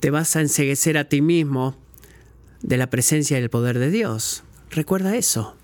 [0.00, 1.76] te vas a enseguecer a ti mismo
[2.62, 4.42] de la presencia y el poder de Dios.
[4.70, 5.54] Recuerda eso.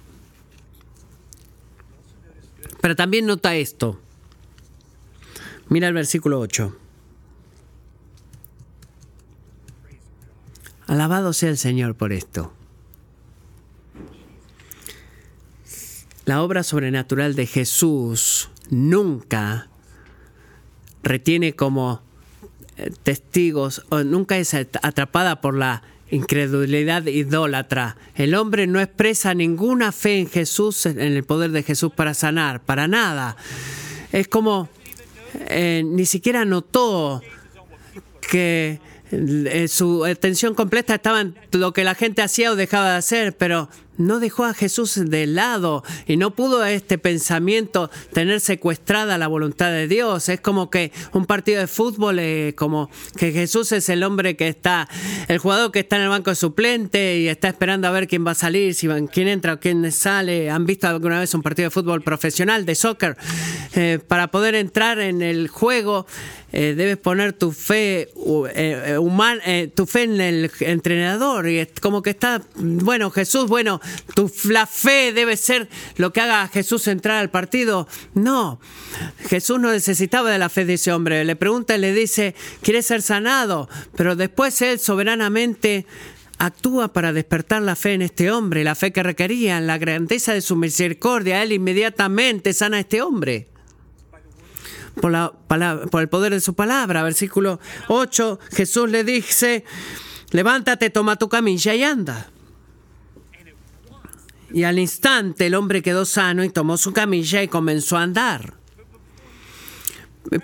[2.80, 3.98] Pero también nota esto.
[5.68, 6.76] Mira el versículo 8.
[10.92, 12.52] Alabado sea el Señor por esto.
[16.26, 19.70] La obra sobrenatural de Jesús nunca
[21.02, 22.02] retiene como
[22.76, 27.96] eh, testigos o nunca es atrapada por la incredulidad idólatra.
[28.14, 32.60] El hombre no expresa ninguna fe en Jesús, en el poder de Jesús para sanar,
[32.60, 33.38] para nada.
[34.12, 34.68] Es como
[35.48, 37.22] eh, ni siquiera notó
[38.20, 38.78] que
[39.68, 43.68] su atención completa estaba en lo que la gente hacía o dejaba de hacer, pero
[43.96, 49.70] no dejó a Jesús de lado y no pudo este pensamiento tener secuestrada la voluntad
[49.70, 50.28] de Dios.
[50.28, 54.48] Es como que un partido de fútbol, eh, como que Jesús es el hombre que
[54.48, 54.88] está,
[55.28, 58.26] el jugador que está en el banco de suplente y está esperando a ver quién
[58.26, 60.50] va a salir, si quién entra o quién sale.
[60.50, 63.16] ¿Han visto alguna vez un partido de fútbol profesional, de soccer?
[63.74, 66.06] Eh, para poder entrar en el juego
[66.54, 68.10] eh, debes poner tu fe
[68.54, 68.98] eh,
[69.46, 73.80] eh, tu fe en el entrenador y es como que está bueno Jesús bueno
[74.14, 78.60] tu la fe debe ser lo que haga a Jesús entrar al partido no
[79.28, 82.82] Jesús no necesitaba de la fe de ese hombre le pregunta y le dice quiere
[82.82, 85.86] ser sanado pero después él soberanamente
[86.38, 90.34] actúa para despertar la fe en este hombre, la fe que requería, en la grandeza
[90.34, 91.40] de su misericordia.
[91.40, 93.48] Él inmediatamente sana a este hombre
[95.00, 95.32] por, la,
[95.90, 97.02] por el poder de su palabra.
[97.04, 99.64] Versículo 8, Jesús le dice,
[100.30, 102.28] levántate, toma tu camilla y anda.
[104.52, 108.54] Y al instante el hombre quedó sano y tomó su camilla y comenzó a andar.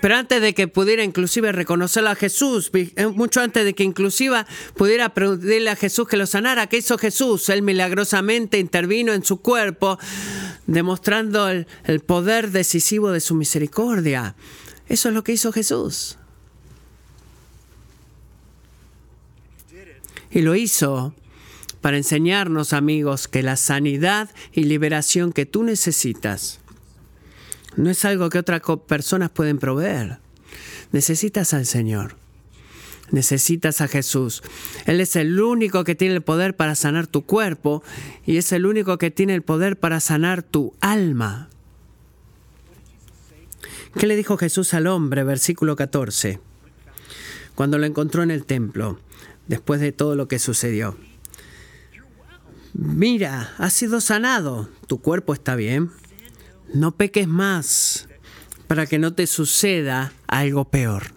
[0.01, 4.45] Pero antes de que pudiera inclusive reconocer a Jesús, eh, mucho antes de que inclusive
[4.75, 7.47] pudiera pedirle a Jesús que lo sanara, ¿qué hizo Jesús?
[7.49, 9.97] Él milagrosamente intervino en su cuerpo,
[10.67, 14.35] demostrando el, el poder decisivo de su misericordia.
[14.89, 16.17] Eso es lo que hizo Jesús.
[20.31, 21.13] Y lo hizo
[21.81, 26.59] para enseñarnos, amigos, que la sanidad y liberación que tú necesitas
[27.75, 30.17] no es algo que otras personas pueden proveer.
[30.91, 32.15] Necesitas al Señor.
[33.11, 34.43] Necesitas a Jesús.
[34.85, 37.83] Él es el único que tiene el poder para sanar tu cuerpo
[38.25, 41.49] y es el único que tiene el poder para sanar tu alma.
[43.97, 45.23] ¿Qué le dijo Jesús al hombre?
[45.23, 46.39] Versículo 14.
[47.55, 48.99] Cuando lo encontró en el templo,
[49.47, 50.97] después de todo lo que sucedió.
[52.73, 55.91] Mira, has sido sanado, tu cuerpo está bien
[56.73, 58.07] no peques más
[58.67, 61.11] para que no te suceda algo peor.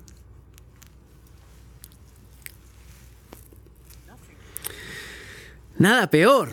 [5.79, 6.51] Nada peor.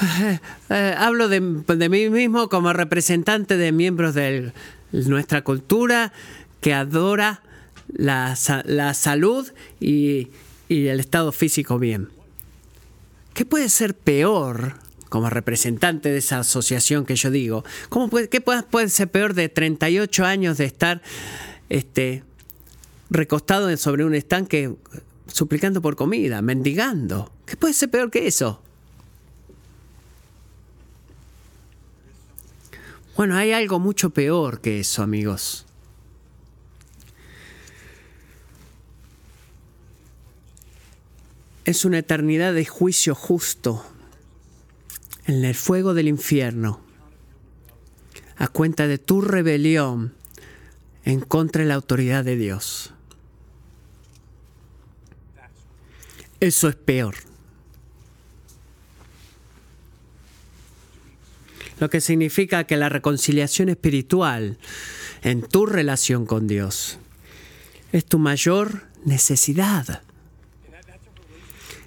[0.70, 4.52] Eh, hablo de, mí mismo como representante de miembros de
[4.92, 6.12] nuestra cultura
[6.60, 7.40] que adora
[7.88, 10.28] la, salud y,
[10.68, 12.10] y el estado físico bien.
[13.38, 14.74] ¿Qué puede ser peor
[15.10, 19.48] como representante de esa asociación que yo digo, ¿cómo puede, ¿qué puede, ser peor de
[19.48, 21.02] 38 años de estar
[21.68, 22.24] este,
[23.10, 24.74] recostado sobre un estanque
[25.28, 27.30] suplicando por comida, mendigando?
[27.46, 28.60] ¿Qué puede ser peor que eso?
[33.16, 35.67] Bueno, hay algo mucho peor que eso, amigos.
[41.68, 43.84] Es una eternidad de juicio justo
[45.26, 46.80] en el fuego del infierno
[48.38, 50.14] a cuenta de tu rebelión
[51.04, 52.94] en contra de la autoridad de Dios.
[56.40, 57.16] Eso es peor.
[61.80, 64.56] Lo que significa que la reconciliación espiritual
[65.20, 66.96] en tu relación con Dios
[67.92, 70.07] es tu mayor necesidad.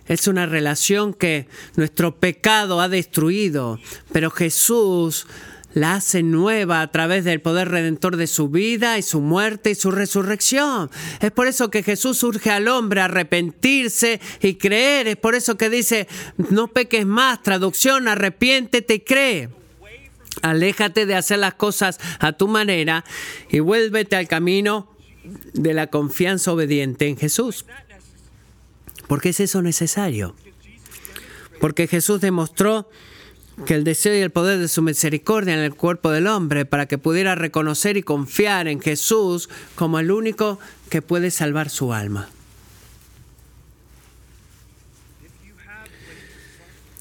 [0.08, 3.80] Es una relación que nuestro pecado ha destruido,
[4.12, 5.28] pero Jesús
[5.74, 9.76] la hace nueva a través del poder redentor de su vida y su muerte y
[9.76, 10.90] su resurrección.
[11.22, 15.08] Es por eso que Jesús urge al hombre a arrepentirse y creer.
[15.08, 16.08] Es por eso que dice,
[16.50, 19.50] no peques más, traducción, arrepiéntete y cree.
[20.42, 23.04] Aléjate de hacer las cosas a tu manera
[23.50, 24.90] y vuélvete al camino
[25.54, 27.66] de la confianza obediente en Jesús.
[29.12, 30.38] ¿Por qué es eso necesario?
[31.60, 32.90] Porque Jesús demostró
[33.66, 36.86] que el deseo y el poder de su misericordia en el cuerpo del hombre para
[36.86, 42.30] que pudiera reconocer y confiar en Jesús como el único que puede salvar su alma.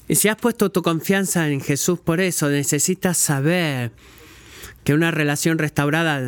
[0.09, 3.93] Y si has puesto tu confianza en Jesús por eso, necesitas saber
[4.83, 6.21] que una relación restaurada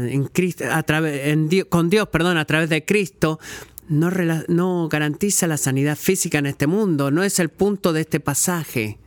[1.68, 3.38] con Dios perdón, a través de Cristo
[3.90, 8.98] no, garantiza la sanidad física en este mundo, no es el punto de este pasaje.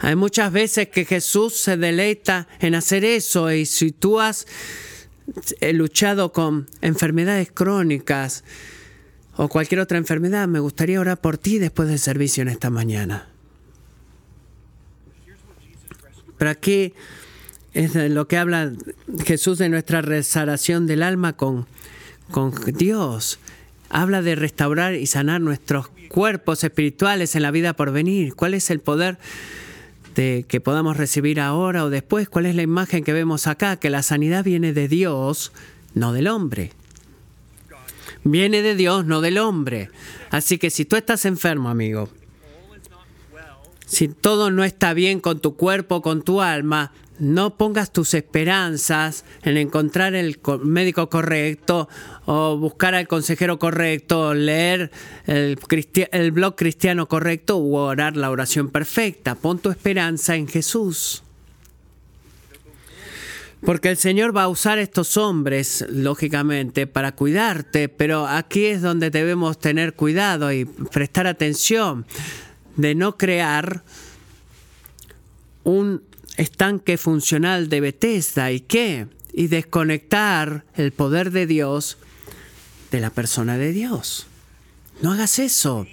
[0.00, 4.46] Hay muchas veces que Jesús se deleita en hacer eso y si tú has
[5.60, 8.44] eh, luchado con enfermedades crónicas
[9.36, 13.28] o cualquier otra enfermedad, me gustaría orar por ti después del servicio en esta mañana.
[16.38, 16.94] Pero aquí
[17.74, 18.72] es lo que habla
[19.24, 21.66] Jesús de nuestra restauración del alma con,
[22.30, 23.38] con Dios.
[23.90, 28.34] Habla de restaurar y sanar nuestros cuerpos espirituales en la vida por venir.
[28.34, 29.18] ¿Cuál es el poder
[30.14, 32.28] de que podamos recibir ahora o después?
[32.28, 33.76] ¿Cuál es la imagen que vemos acá?
[33.76, 35.52] Que la sanidad viene de Dios,
[35.94, 36.72] no del hombre.
[38.24, 39.90] Viene de Dios, no del hombre.
[40.30, 42.10] Así que si tú estás enfermo, amigo,
[43.86, 49.24] si todo no está bien con tu cuerpo, con tu alma, no pongas tus esperanzas
[49.42, 51.88] en encontrar el médico correcto
[52.26, 54.90] o buscar al consejero correcto, leer
[55.26, 55.58] el,
[56.12, 59.34] el, blog cristiano correcto u orar la oración perfecta.
[59.34, 61.22] Pon tu esperanza en Jesús.
[63.64, 69.10] Porque el Señor va a usar estos hombres, lógicamente, para cuidarte, pero aquí es donde
[69.10, 72.06] debemos tener cuidado y prestar atención
[72.76, 73.82] de no crear
[75.64, 76.02] un
[76.38, 79.06] estanque funcional de Bethesda y qué?
[79.32, 81.98] Y desconectar el poder de Dios
[82.90, 84.26] de la persona de Dios.
[85.02, 85.86] No hagas eso.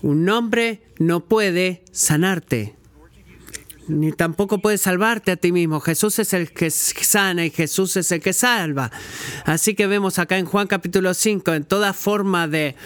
[0.00, 2.74] Un hombre no puede sanarte,
[3.88, 5.80] ni tampoco puede salvarte a ti mismo.
[5.80, 8.90] Jesús es el que sana y Jesús es el que salva.
[9.44, 12.76] Así que vemos acá en Juan capítulo 5, en toda forma de...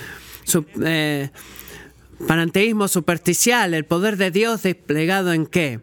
[0.84, 1.30] Eh,
[2.26, 5.80] Pananteísmo superficial, el poder de Dios desplegado en qué?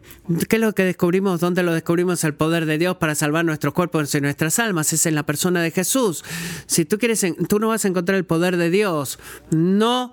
[0.48, 1.40] ¿Qué es lo que descubrimos?
[1.40, 2.22] ¿Dónde lo descubrimos?
[2.24, 4.92] El poder de Dios para salvar nuestros cuerpos y nuestras almas.
[4.92, 6.24] Es en la persona de Jesús.
[6.66, 9.18] Si tú quieres, tú no vas a encontrar el poder de Dios.
[9.50, 10.12] No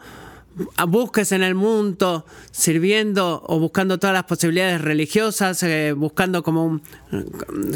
[0.87, 6.81] busques en el mundo sirviendo o buscando todas las posibilidades religiosas, eh, buscando como un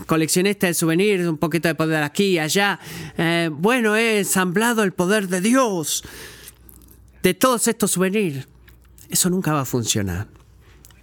[0.06, 2.80] coleccionista de souvenirs, un poquito de poder aquí y allá.
[3.18, 6.04] Eh, bueno, he ensamblado el poder de Dios
[7.24, 8.48] de todos estos souvenirs.
[9.10, 10.28] Eso nunca va a funcionar.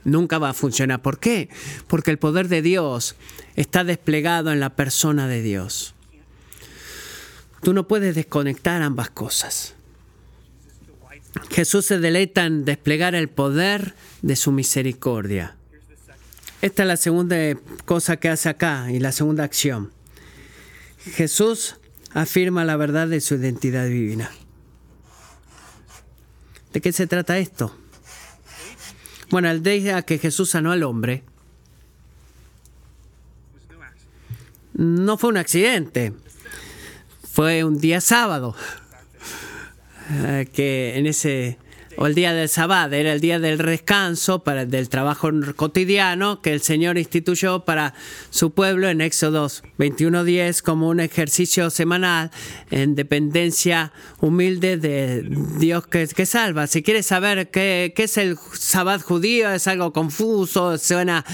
[0.05, 1.01] Nunca va a funcionar.
[1.01, 1.49] ¿Por qué?
[1.87, 3.17] Porque el poder de Dios
[3.57, 5.95] está desplegado en la persona de Dios.
[7.63, 9.75] Tú no puedes desconectar ambas cosas.
[11.51, 15.57] Jesús se deleita en desplegar el poder de su misericordia.
[16.61, 17.37] Esta es la segunda
[17.85, 19.91] cosa que hace acá y la segunda acción.
[21.15, 21.77] Jesús
[22.13, 24.31] afirma la verdad de su identidad divina.
[26.75, 27.73] ¿De qué se trata esto?
[29.31, 31.23] Bueno, el día que Jesús sanó al hombre,
[34.73, 36.13] no fue un accidente,
[37.33, 38.57] fue un día sábado,
[40.11, 41.59] eh, que en ese
[41.97, 46.53] o el día del sábado, era el día del descanso para, del trabajo cotidiano que
[46.53, 47.95] el Señor instituyó para
[48.31, 49.47] su pueblo en Éxodo
[49.79, 52.31] 21.10 como un ejercicio semanal
[52.71, 55.25] en dependencia humilde de
[55.59, 56.67] Dios que, que salva.
[56.67, 61.25] Si quieres saber qué, qué es el sábado judío, es algo confuso, suena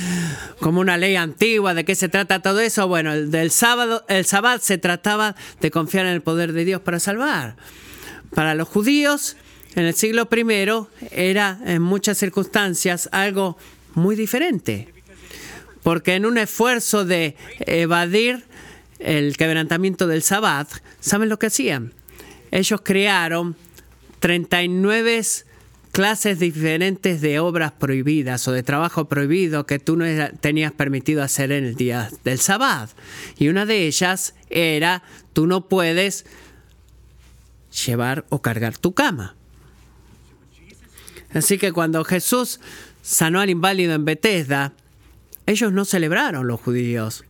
[0.60, 4.24] como una ley antigua, de qué se trata todo eso, bueno, el del sábado, el
[4.24, 7.56] sábado se trataba de confiar en el poder de Dios para salvar.
[8.34, 9.36] Para los judíos,
[9.74, 13.56] en el siglo I era en muchas circunstancias algo
[13.94, 14.92] muy diferente,
[15.82, 18.44] porque en un esfuerzo de evadir
[18.98, 20.68] el quebrantamiento del sabbat,
[21.00, 21.94] ¿saben lo que hacían?
[22.50, 23.56] Ellos crearon
[24.18, 25.22] 39
[25.92, 30.04] clases diferentes de obras prohibidas o de trabajo prohibido que tú no
[30.40, 32.90] tenías permitido hacer en el día del sabbat.
[33.38, 35.02] Y una de ellas era,
[35.32, 36.26] tú no puedes
[37.86, 39.36] llevar o cargar tu cama.
[41.32, 42.60] Así que cuando Jesús
[43.02, 44.72] sanó al inválido en Bethesda,
[45.46, 47.24] ellos no celebraron los judíos.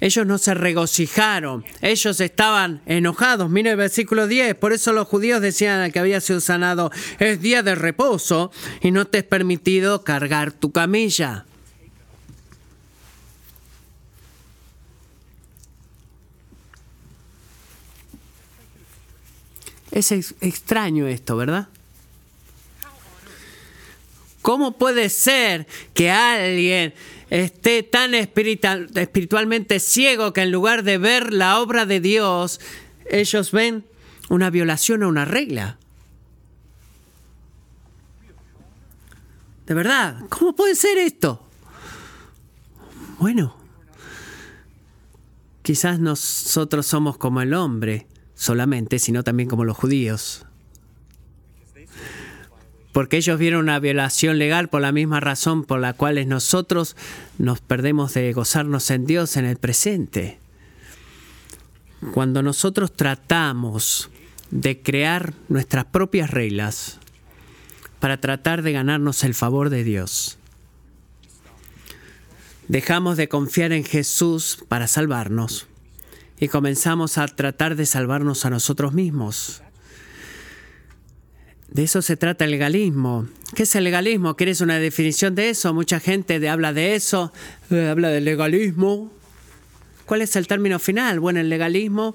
[0.00, 3.48] Ellos no se regocijaron, ellos estaban enojados.
[3.48, 7.62] Mira el versículo 10, por eso los judíos decían que había sido sanado, es día
[7.62, 11.46] de reposo y no te es permitido cargar tu camilla.
[19.92, 21.68] Es extraño esto, ¿verdad?
[24.42, 26.94] ¿Cómo puede ser que alguien
[27.30, 32.60] esté tan espiritualmente ciego que en lugar de ver la obra de Dios,
[33.08, 33.86] ellos ven
[34.28, 35.78] una violación a una regla?
[39.66, 41.46] De verdad, ¿cómo puede ser esto?
[43.20, 43.56] Bueno,
[45.62, 50.46] quizás nosotros somos como el hombre solamente, sino también como los judíos
[52.92, 56.94] porque ellos vieron una violación legal por la misma razón por la cual nosotros
[57.38, 60.38] nos perdemos de gozarnos en Dios en el presente.
[62.12, 64.10] Cuando nosotros tratamos
[64.50, 66.98] de crear nuestras propias reglas
[67.98, 70.38] para tratar de ganarnos el favor de Dios,
[72.68, 75.66] dejamos de confiar en Jesús para salvarnos
[76.38, 79.62] y comenzamos a tratar de salvarnos a nosotros mismos.
[81.72, 83.26] De eso se trata el legalismo.
[83.54, 84.36] ¿Qué es el legalismo?
[84.36, 85.72] ¿Quieres una definición de eso?
[85.72, 87.32] Mucha gente habla de eso,
[87.70, 89.10] habla del legalismo.
[90.04, 91.18] ¿Cuál es el término final?
[91.18, 92.14] Bueno, el legalismo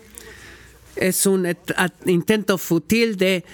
[0.95, 1.47] es un
[2.05, 3.45] intento fútil de,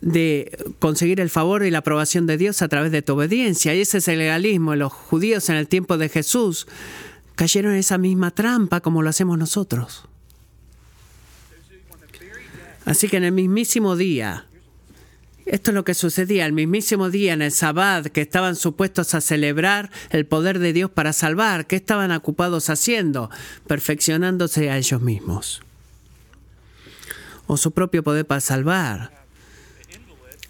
[0.00, 3.72] de conseguir el favor y la aprobación de Dios a través de tu obediencia.
[3.76, 4.74] Y ese es el legalismo.
[4.74, 6.66] Los judíos en el tiempo de Jesús
[7.36, 10.04] cayeron en esa misma trampa como lo hacemos nosotros.
[12.84, 14.46] Así que en el mismísimo día,
[15.50, 19.20] esto es lo que sucedía el mismísimo día en el Sabbat que estaban supuestos a
[19.20, 21.66] celebrar el poder de Dios para salvar.
[21.66, 23.30] ¿Qué estaban ocupados haciendo?
[23.66, 25.60] Perfeccionándose a ellos mismos.
[27.48, 29.10] O su propio poder para salvar.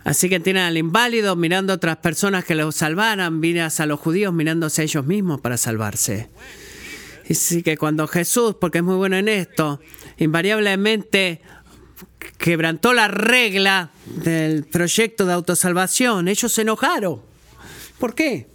[0.05, 4.01] Así que tienen al inválido mirando a otras personas que lo salvaran, miras a los
[4.01, 6.29] judíos mirándose a ellos mismos para salvarse.
[7.27, 9.81] Y así que cuando Jesús, porque es muy bueno en esto,
[10.19, 11.41] invariablemente
[12.39, 16.29] quebrantó la regla del proyecto de autosalvación.
[16.29, 17.21] Ellos se enojaron.
[17.99, 18.49] ¿Por qué?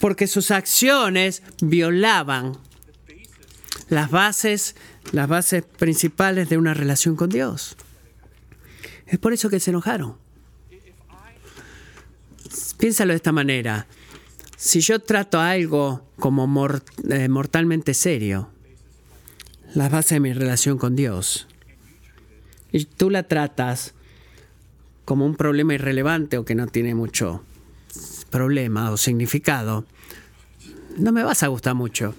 [0.00, 2.56] Porque sus acciones violaban
[3.88, 4.76] las bases,
[5.12, 7.76] las bases principales de una relación con Dios.
[9.06, 10.16] Es por eso que se enojaron.
[12.78, 13.86] Piénsalo de esta manera.
[14.56, 16.44] Si yo trato algo como
[17.10, 18.50] eh, mortalmente serio,
[19.74, 21.48] la base de mi relación con Dios,
[22.72, 23.94] y tú la tratas
[25.04, 27.44] como un problema irrelevante o que no tiene mucho
[28.30, 29.84] problema o significado,
[30.96, 32.14] no me vas a gustar mucho.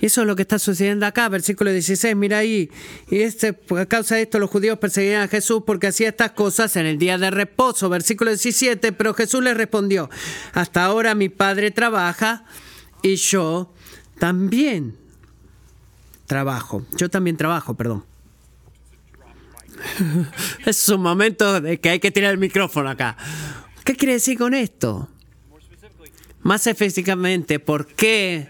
[0.00, 2.70] Eso es lo que está sucediendo acá, versículo 16, mira ahí,
[3.10, 6.76] y este, a causa de esto los judíos perseguían a Jesús porque hacía estas cosas
[6.76, 10.10] en el día de reposo, versículo 17, pero Jesús les respondió,
[10.52, 12.44] hasta ahora mi Padre trabaja
[13.02, 13.72] y yo
[14.18, 14.96] también
[16.26, 18.04] trabajo, yo también trabajo, perdón.
[20.66, 23.16] es un momento de que hay que tirar el micrófono acá.
[23.84, 25.08] ¿Qué quiere decir con esto?
[26.42, 28.48] Más específicamente, ¿por qué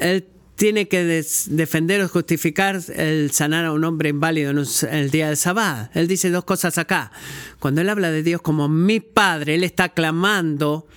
[0.00, 0.26] él
[0.56, 5.36] tiene que defender o justificar el sanar a un hombre inválido en, el día del
[5.36, 5.90] sábado?
[5.94, 7.12] Él dice dos cosas acá.
[7.60, 10.88] Cuando él habla de Dios como mi Padre, él está clamando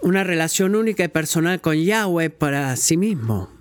[0.00, 3.51] una relación única y personal con Yahweh para sí mismo.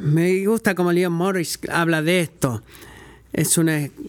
[0.00, 2.62] Me gusta como Leon Morris habla de esto.
[3.32, 3.60] Es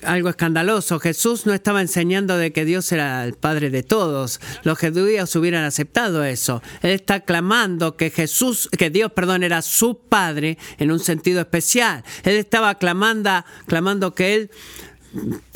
[0.03, 0.99] algo escandaloso.
[0.99, 4.39] Jesús no estaba enseñando de que Dios era el Padre de todos.
[4.63, 6.61] Los judíos hubieran aceptado eso.
[6.81, 12.03] Él está clamando que Jesús, que Dios, perdón, era su Padre en un sentido especial.
[12.23, 14.51] Él estaba clamando, clamando que Él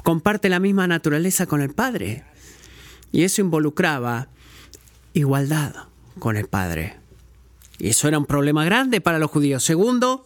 [0.03, 2.25] comparte la misma naturaleza con el Padre.
[3.11, 4.27] Y eso involucraba
[5.13, 5.73] igualdad
[6.19, 7.02] con el Padre.
[7.79, 9.63] Y eso era un problema grande para los judíos.
[9.63, 10.23] Segundo,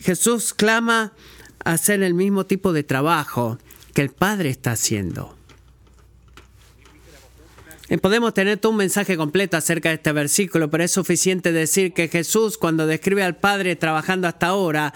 [0.00, 1.12] Jesús clama
[1.64, 3.58] a hacer el mismo tipo de trabajo
[3.94, 5.36] que el Padre está haciendo.
[8.02, 12.08] Podemos tener todo un mensaje completo acerca de este versículo, pero es suficiente decir que
[12.08, 14.92] Jesús, cuando describe al Padre trabajando hasta ahora,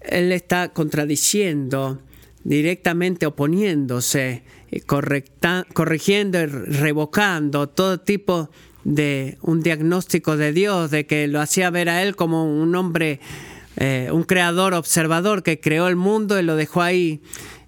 [0.00, 2.00] Él está contradiciendo,
[2.44, 4.44] directamente oponiéndose,
[4.86, 11.70] corrigiendo y revocando todo tipo de de un diagnóstico de Dios, de que lo hacía
[11.70, 13.20] ver a él como un hombre,
[13.76, 17.20] eh, un creador observador que creó el mundo y lo dejó ahí.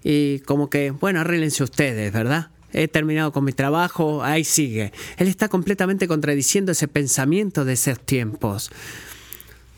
[0.03, 2.49] Y como que, bueno, arréglense ustedes, ¿verdad?
[2.73, 4.93] He terminado con mi trabajo, ahí sigue.
[5.17, 8.71] Él está completamente contradiciendo ese pensamiento de esos tiempos.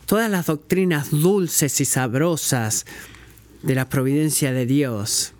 [0.06, 2.86] Todas las doctrinas dulces y sabrosas
[3.62, 5.32] de la providencia de Dios,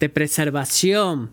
[0.00, 1.30] de preservación,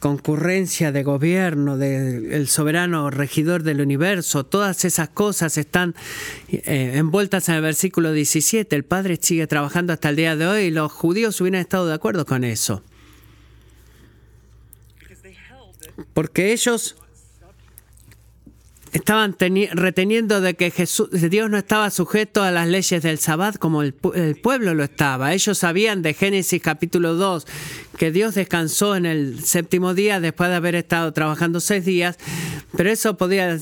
[0.00, 5.94] concurrencia de gobierno, del soberano regidor del universo, todas esas cosas están
[6.48, 8.74] eh, envueltas en el versículo 17.
[8.74, 11.94] El Padre sigue trabajando hasta el día de hoy y los judíos hubieran estado de
[11.94, 12.82] acuerdo con eso.
[16.12, 16.96] Porque ellos
[18.94, 19.36] estaban
[19.72, 23.94] reteniendo de que Jesús, Dios no estaba sujeto a las leyes del Sabbat como el,
[24.14, 25.34] el, pueblo lo estaba.
[25.34, 27.44] Ellos sabían de Génesis capítulo 2
[27.98, 32.18] que Dios descansó en el séptimo día después de haber estado trabajando seis días,
[32.76, 33.58] pero eso podía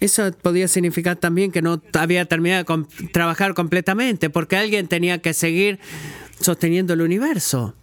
[0.00, 5.34] eso podía significar también que no había terminado de trabajar completamente, porque alguien tenía que
[5.34, 5.78] seguir
[6.40, 7.74] sosteniendo el universo.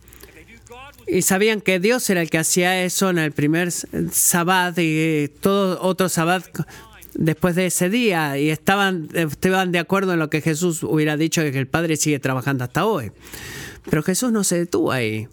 [1.08, 5.82] Y sabían que Dios era el que hacía eso en el primer sabbat y todo
[5.82, 6.46] otro sabbat
[7.14, 8.38] después de ese día.
[8.38, 12.20] Y estaban, estaban de acuerdo en lo que Jesús hubiera dicho, que el Padre sigue
[12.20, 13.12] trabajando hasta hoy.
[13.90, 15.28] Pero Jesús no se detuvo ahí.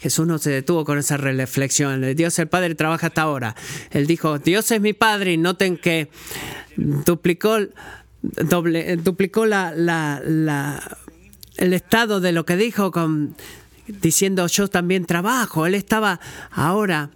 [0.00, 2.14] Jesús no se detuvo con esa reflexión.
[2.14, 3.56] Dios el Padre trabaja hasta ahora.
[3.90, 6.08] Él dijo, Dios es mi Padre y noten que
[6.76, 7.58] duplicó,
[8.22, 10.98] doble, duplicó la, la,
[11.56, 13.34] el estado de lo que dijo con,
[13.86, 15.66] diciendo yo también trabajo.
[15.66, 16.20] Él estaba
[16.50, 17.10] ahora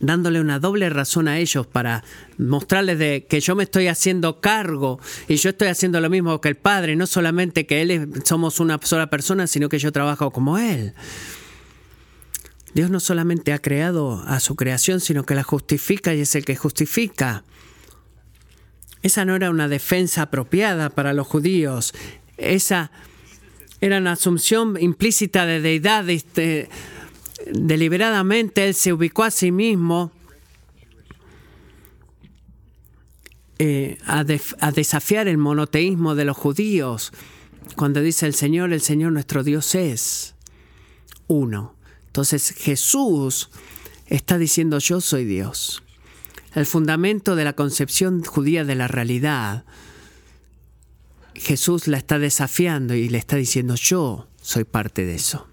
[0.00, 2.02] dándole una doble razón a ellos para
[2.38, 6.48] mostrarles de que yo me estoy haciendo cargo y yo estoy haciendo lo mismo que
[6.48, 10.58] el Padre, no solamente que Él somos una sola persona, sino que yo trabajo como
[10.58, 10.94] Él.
[12.72, 16.44] Dios no solamente ha creado a su creación, sino que la justifica y es el
[16.44, 17.44] que justifica.
[19.02, 21.94] Esa no era una defensa apropiada para los judíos.
[22.36, 22.90] Esa
[23.80, 26.08] era una asunción implícita de deidad.
[26.08, 26.68] Este,
[27.50, 30.12] deliberadamente él se ubicó a sí mismo
[33.58, 34.24] eh, a,
[34.60, 37.12] a desafiar el monoteísmo de los judíos.
[37.76, 40.34] Cuando dice el Señor, el Señor nuestro Dios es
[41.26, 41.74] uno.
[42.06, 43.50] Entonces Jesús
[44.06, 45.82] está diciendo yo soy Dios.
[46.54, 49.64] El fundamento de la concepción judía de la realidad,
[51.40, 55.46] Jesús la está desafiando y le está diciendo yo soy parte de eso.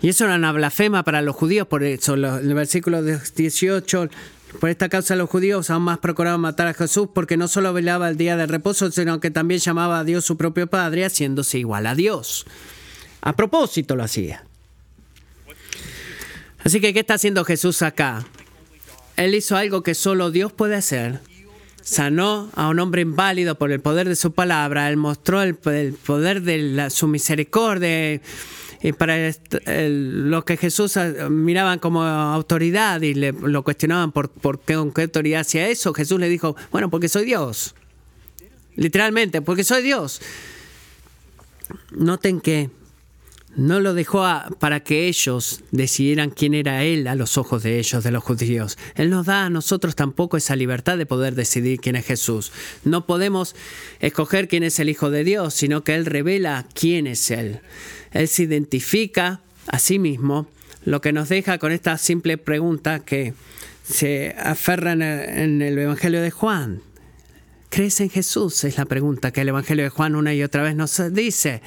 [0.00, 4.10] Y eso era una blasfema para los judíos, por eso en el versículo 18,
[4.60, 8.08] por esta causa los judíos aún más procuraban matar a Jesús porque no solo velaba
[8.08, 11.86] el día de reposo, sino que también llamaba a Dios su propio Padre, haciéndose igual
[11.86, 12.44] a Dios.
[13.22, 14.44] A propósito lo hacía.
[16.62, 18.26] Así que, ¿qué está haciendo Jesús acá?
[19.16, 21.20] Él hizo algo que solo Dios puede hacer.
[21.84, 24.88] Sanó a un hombre inválido por el poder de su palabra.
[24.88, 28.20] Él mostró el, poder de su misericordia
[28.84, 29.32] y para
[29.88, 35.02] lo que Jesús ah, miraban como autoridad y le, lo cuestionaban por, por qué, qué
[35.02, 37.74] autoridad hacía eso, Jesús le dijo, bueno, porque soy Dios.
[38.76, 40.20] Literalmente, porque soy Dios.
[41.92, 42.68] Noten que
[43.56, 44.24] no lo dejó
[44.58, 48.78] para que ellos decidieran quién era Él a los ojos de ellos, de los judíos.
[48.94, 52.52] Él nos da a nosotros tampoco esa libertad de poder decidir quién es Jesús.
[52.84, 53.54] No podemos
[54.00, 57.60] escoger quién es el Hijo de Dios, sino que Él revela quién es Él.
[58.12, 60.48] Él se identifica a sí mismo,
[60.84, 63.34] lo que nos deja con esta simple pregunta que
[63.84, 66.82] se aferra en el Evangelio de Juan.
[67.70, 68.64] ¿Crees en Jesús?
[68.64, 71.60] Es la pregunta que el Evangelio de Juan una y otra vez nos dice.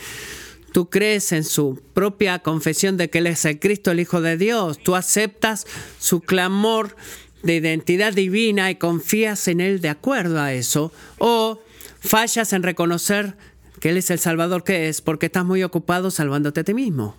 [0.78, 4.38] Tú crees en su propia confesión de que Él es el Cristo, el Hijo de
[4.38, 4.78] Dios.
[4.78, 5.66] Tú aceptas
[5.98, 6.96] su clamor
[7.42, 10.92] de identidad divina y confías en Él de acuerdo a eso.
[11.18, 11.60] O
[12.00, 13.36] fallas en reconocer
[13.80, 17.16] que Él es el Salvador que es porque estás muy ocupado salvándote a ti mismo.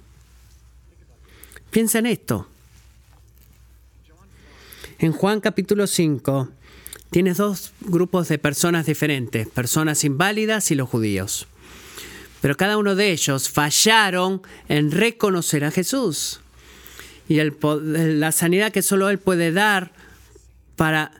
[1.72, 2.46] Piensa en esto.
[5.00, 6.48] En Juan capítulo 5
[7.10, 11.48] tienes dos grupos de personas diferentes, personas inválidas y los judíos.
[12.40, 16.40] Pero cada uno de ellos fallaron en reconocer a Jesús.
[17.28, 19.92] Y la sanidad que solo Él puede dar
[20.76, 21.12] para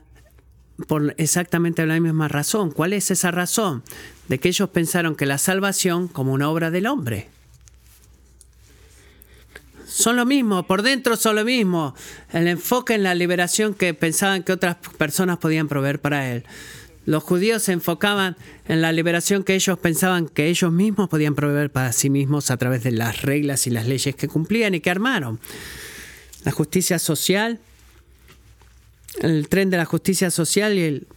[0.87, 2.71] por exactamente la misma razón.
[2.71, 3.83] ¿Cuál es esa razón?
[4.27, 7.29] De que ellos pensaron que la salvación como una obra del hombre.
[9.85, 11.95] Son lo mismo, por dentro son lo mismo.
[12.31, 16.45] El enfoque en la liberación que pensaban que otras personas podían proveer para él.
[17.05, 18.35] Los judíos se enfocaban
[18.67, 22.57] en la liberación que ellos pensaban que ellos mismos podían proveer para sí mismos a
[22.57, 25.39] través de las reglas y las leyes que cumplían y que armaron.
[26.43, 27.59] La justicia social,
[29.21, 31.07] el tren de la justicia social y el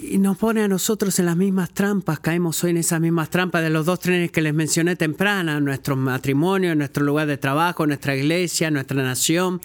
[0.00, 3.62] y nos pone a nosotros en las mismas trampas, caemos hoy en esas mismas trampas
[3.62, 8.14] de los dos trenes que les mencioné temprano, nuestro matrimonio, nuestro lugar de trabajo, nuestra
[8.14, 9.60] iglesia, nuestra nación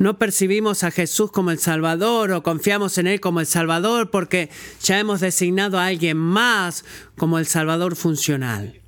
[0.00, 4.48] no percibimos a Jesús como el Salvador o confiamos en Él como el Salvador porque
[4.82, 6.86] ya hemos designado a alguien más
[7.18, 8.80] como el Salvador funcional.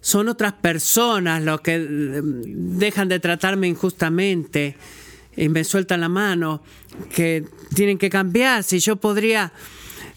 [0.00, 4.76] Son otras personas los que mm, dejan de tratarme injustamente
[5.36, 6.64] y me sueltan la mano,
[7.14, 8.64] que tienen que cambiar.
[8.64, 9.52] Si yo podría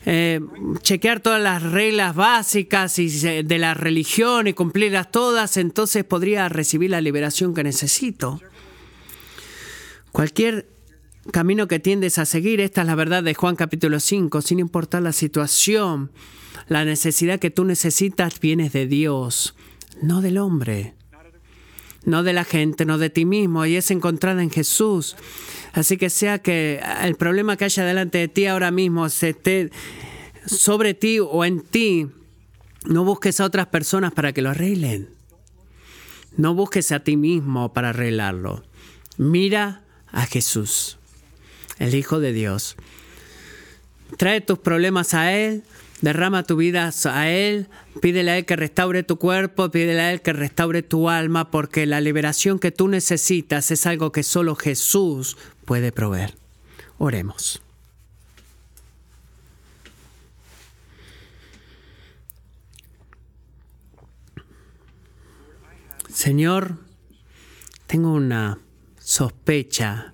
[0.08, 0.40] eh,
[0.82, 3.08] chequear todas las reglas básicas y
[3.44, 8.42] de la religión y cumplirlas todas, entonces podría recibir la liberación que necesito.
[10.16, 10.70] Cualquier
[11.32, 15.02] camino que tiendes a seguir, esta es la verdad de Juan capítulo 5, sin importar
[15.02, 16.10] la situación,
[16.70, 19.56] la necesidad que tú necesitas viene de Dios,
[20.02, 20.94] no del hombre,
[22.06, 25.18] no de la gente, no de ti mismo, y es encontrada en Jesús.
[25.74, 29.70] Así que sea que el problema que haya delante de ti ahora mismo se esté
[30.46, 32.08] sobre ti o en ti,
[32.86, 35.10] no busques a otras personas para que lo arreglen.
[36.38, 38.64] No busques a ti mismo para arreglarlo.
[39.18, 39.85] Mira
[40.16, 40.98] a Jesús,
[41.78, 42.76] el Hijo de Dios.
[44.18, 45.64] Trae tus problemas a Él,
[46.02, 47.68] Derrama tu vida a Él,
[48.02, 51.86] pídele a Él que restaure tu cuerpo, pídele a Él que restaure tu alma, porque
[51.86, 56.36] la liberación que tú necesitas es algo que solo Jesús puede proveer.
[56.98, 57.62] Oremos.
[66.14, 66.78] Señor,
[67.88, 68.60] tengo una
[69.06, 70.14] sospecha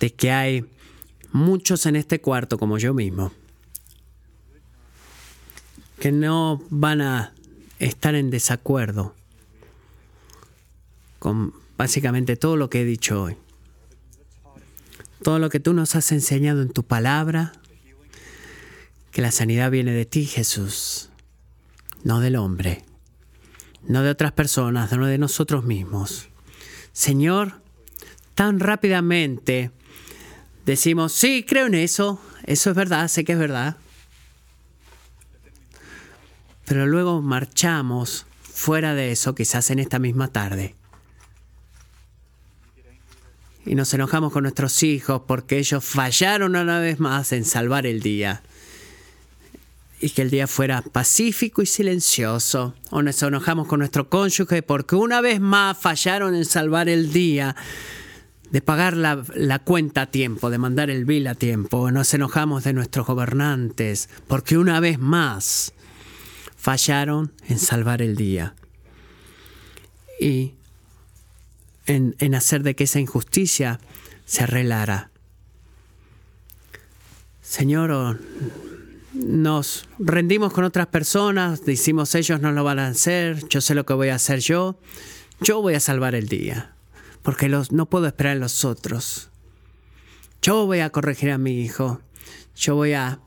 [0.00, 0.64] de que hay
[1.30, 3.30] muchos en este cuarto como yo mismo
[6.00, 7.32] que no van a
[7.78, 9.14] estar en desacuerdo
[11.20, 13.36] con básicamente todo lo que he dicho hoy.
[15.22, 17.52] Todo lo que tú nos has enseñado en tu palabra,
[19.12, 21.10] que la sanidad viene de ti, Jesús,
[22.02, 22.82] no del hombre,
[23.86, 26.30] no de otras personas, no de nosotros mismos.
[26.92, 27.60] Señor,
[28.40, 29.70] tan rápidamente
[30.64, 33.76] decimos, sí, creo en eso, eso es verdad, sé que es verdad
[36.64, 40.74] pero luego marchamos fuera de eso, quizás en esta misma tarde.
[43.66, 48.00] Y nos enojamos con nuestros hijos porque ellos fallaron una vez más en salvar el
[48.00, 48.42] día.
[50.00, 52.74] Y que el día fuera pacífico y silencioso.
[52.88, 57.54] O nos enojamos con nuestro cónyuge porque una vez más fallaron en salvar el día
[58.50, 61.90] de pagar la, la, cuenta a tiempo, de mandar el bill a tiempo.
[61.90, 65.72] Nos enojamos de nuestros gobernantes porque una vez más
[66.56, 68.54] fallaron en salvar el día
[70.20, 70.54] y
[71.86, 73.80] en, hacer de que esa injusticia
[74.24, 75.10] se arreglara.
[77.42, 78.20] Señor,
[79.12, 83.84] nos rendimos con otras personas, decimos ellos no lo van a hacer, yo sé lo
[83.84, 84.78] que voy a hacer yo,
[85.40, 86.74] yo voy a salvar el día,
[87.22, 89.30] porque los, no puedo esperar en los otros.
[90.42, 92.00] Yo voy a corregir a mi hijo,
[92.56, 93.20] yo voy a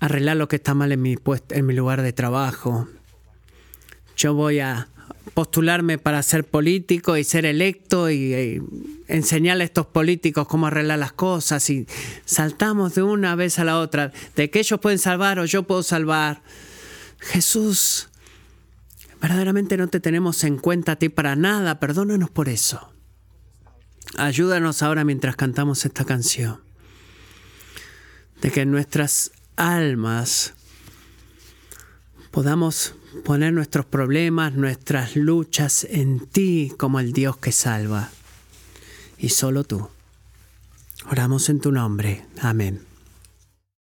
[0.00, 1.16] arreglar lo que está mal en mi,
[1.50, 2.88] en mi lugar de trabajo.
[4.16, 4.88] Yo voy a
[5.34, 8.62] postularme para ser político y ser electo y, y,
[9.08, 11.86] enseñarle a estos políticos cómo arreglar las cosas y
[12.24, 15.82] saltamos de una vez a la otra, de que ellos pueden salvar o yo puedo
[15.82, 16.42] salvar.
[17.18, 18.08] Jesús,
[19.22, 22.92] verdaderamente no te tenemos en cuenta a ti para nada, perdónanos por eso.
[24.18, 26.60] Ayúdanos ahora mientras cantamos esta canción,
[28.42, 30.54] de que nuestras almas
[32.32, 38.10] podamos poner nuestros problemas, nuestras luchas en ti como el Dios que salva.
[39.18, 39.88] Y solo tú.
[41.08, 42.26] Oramos en tu nombre.
[42.40, 42.91] Amén.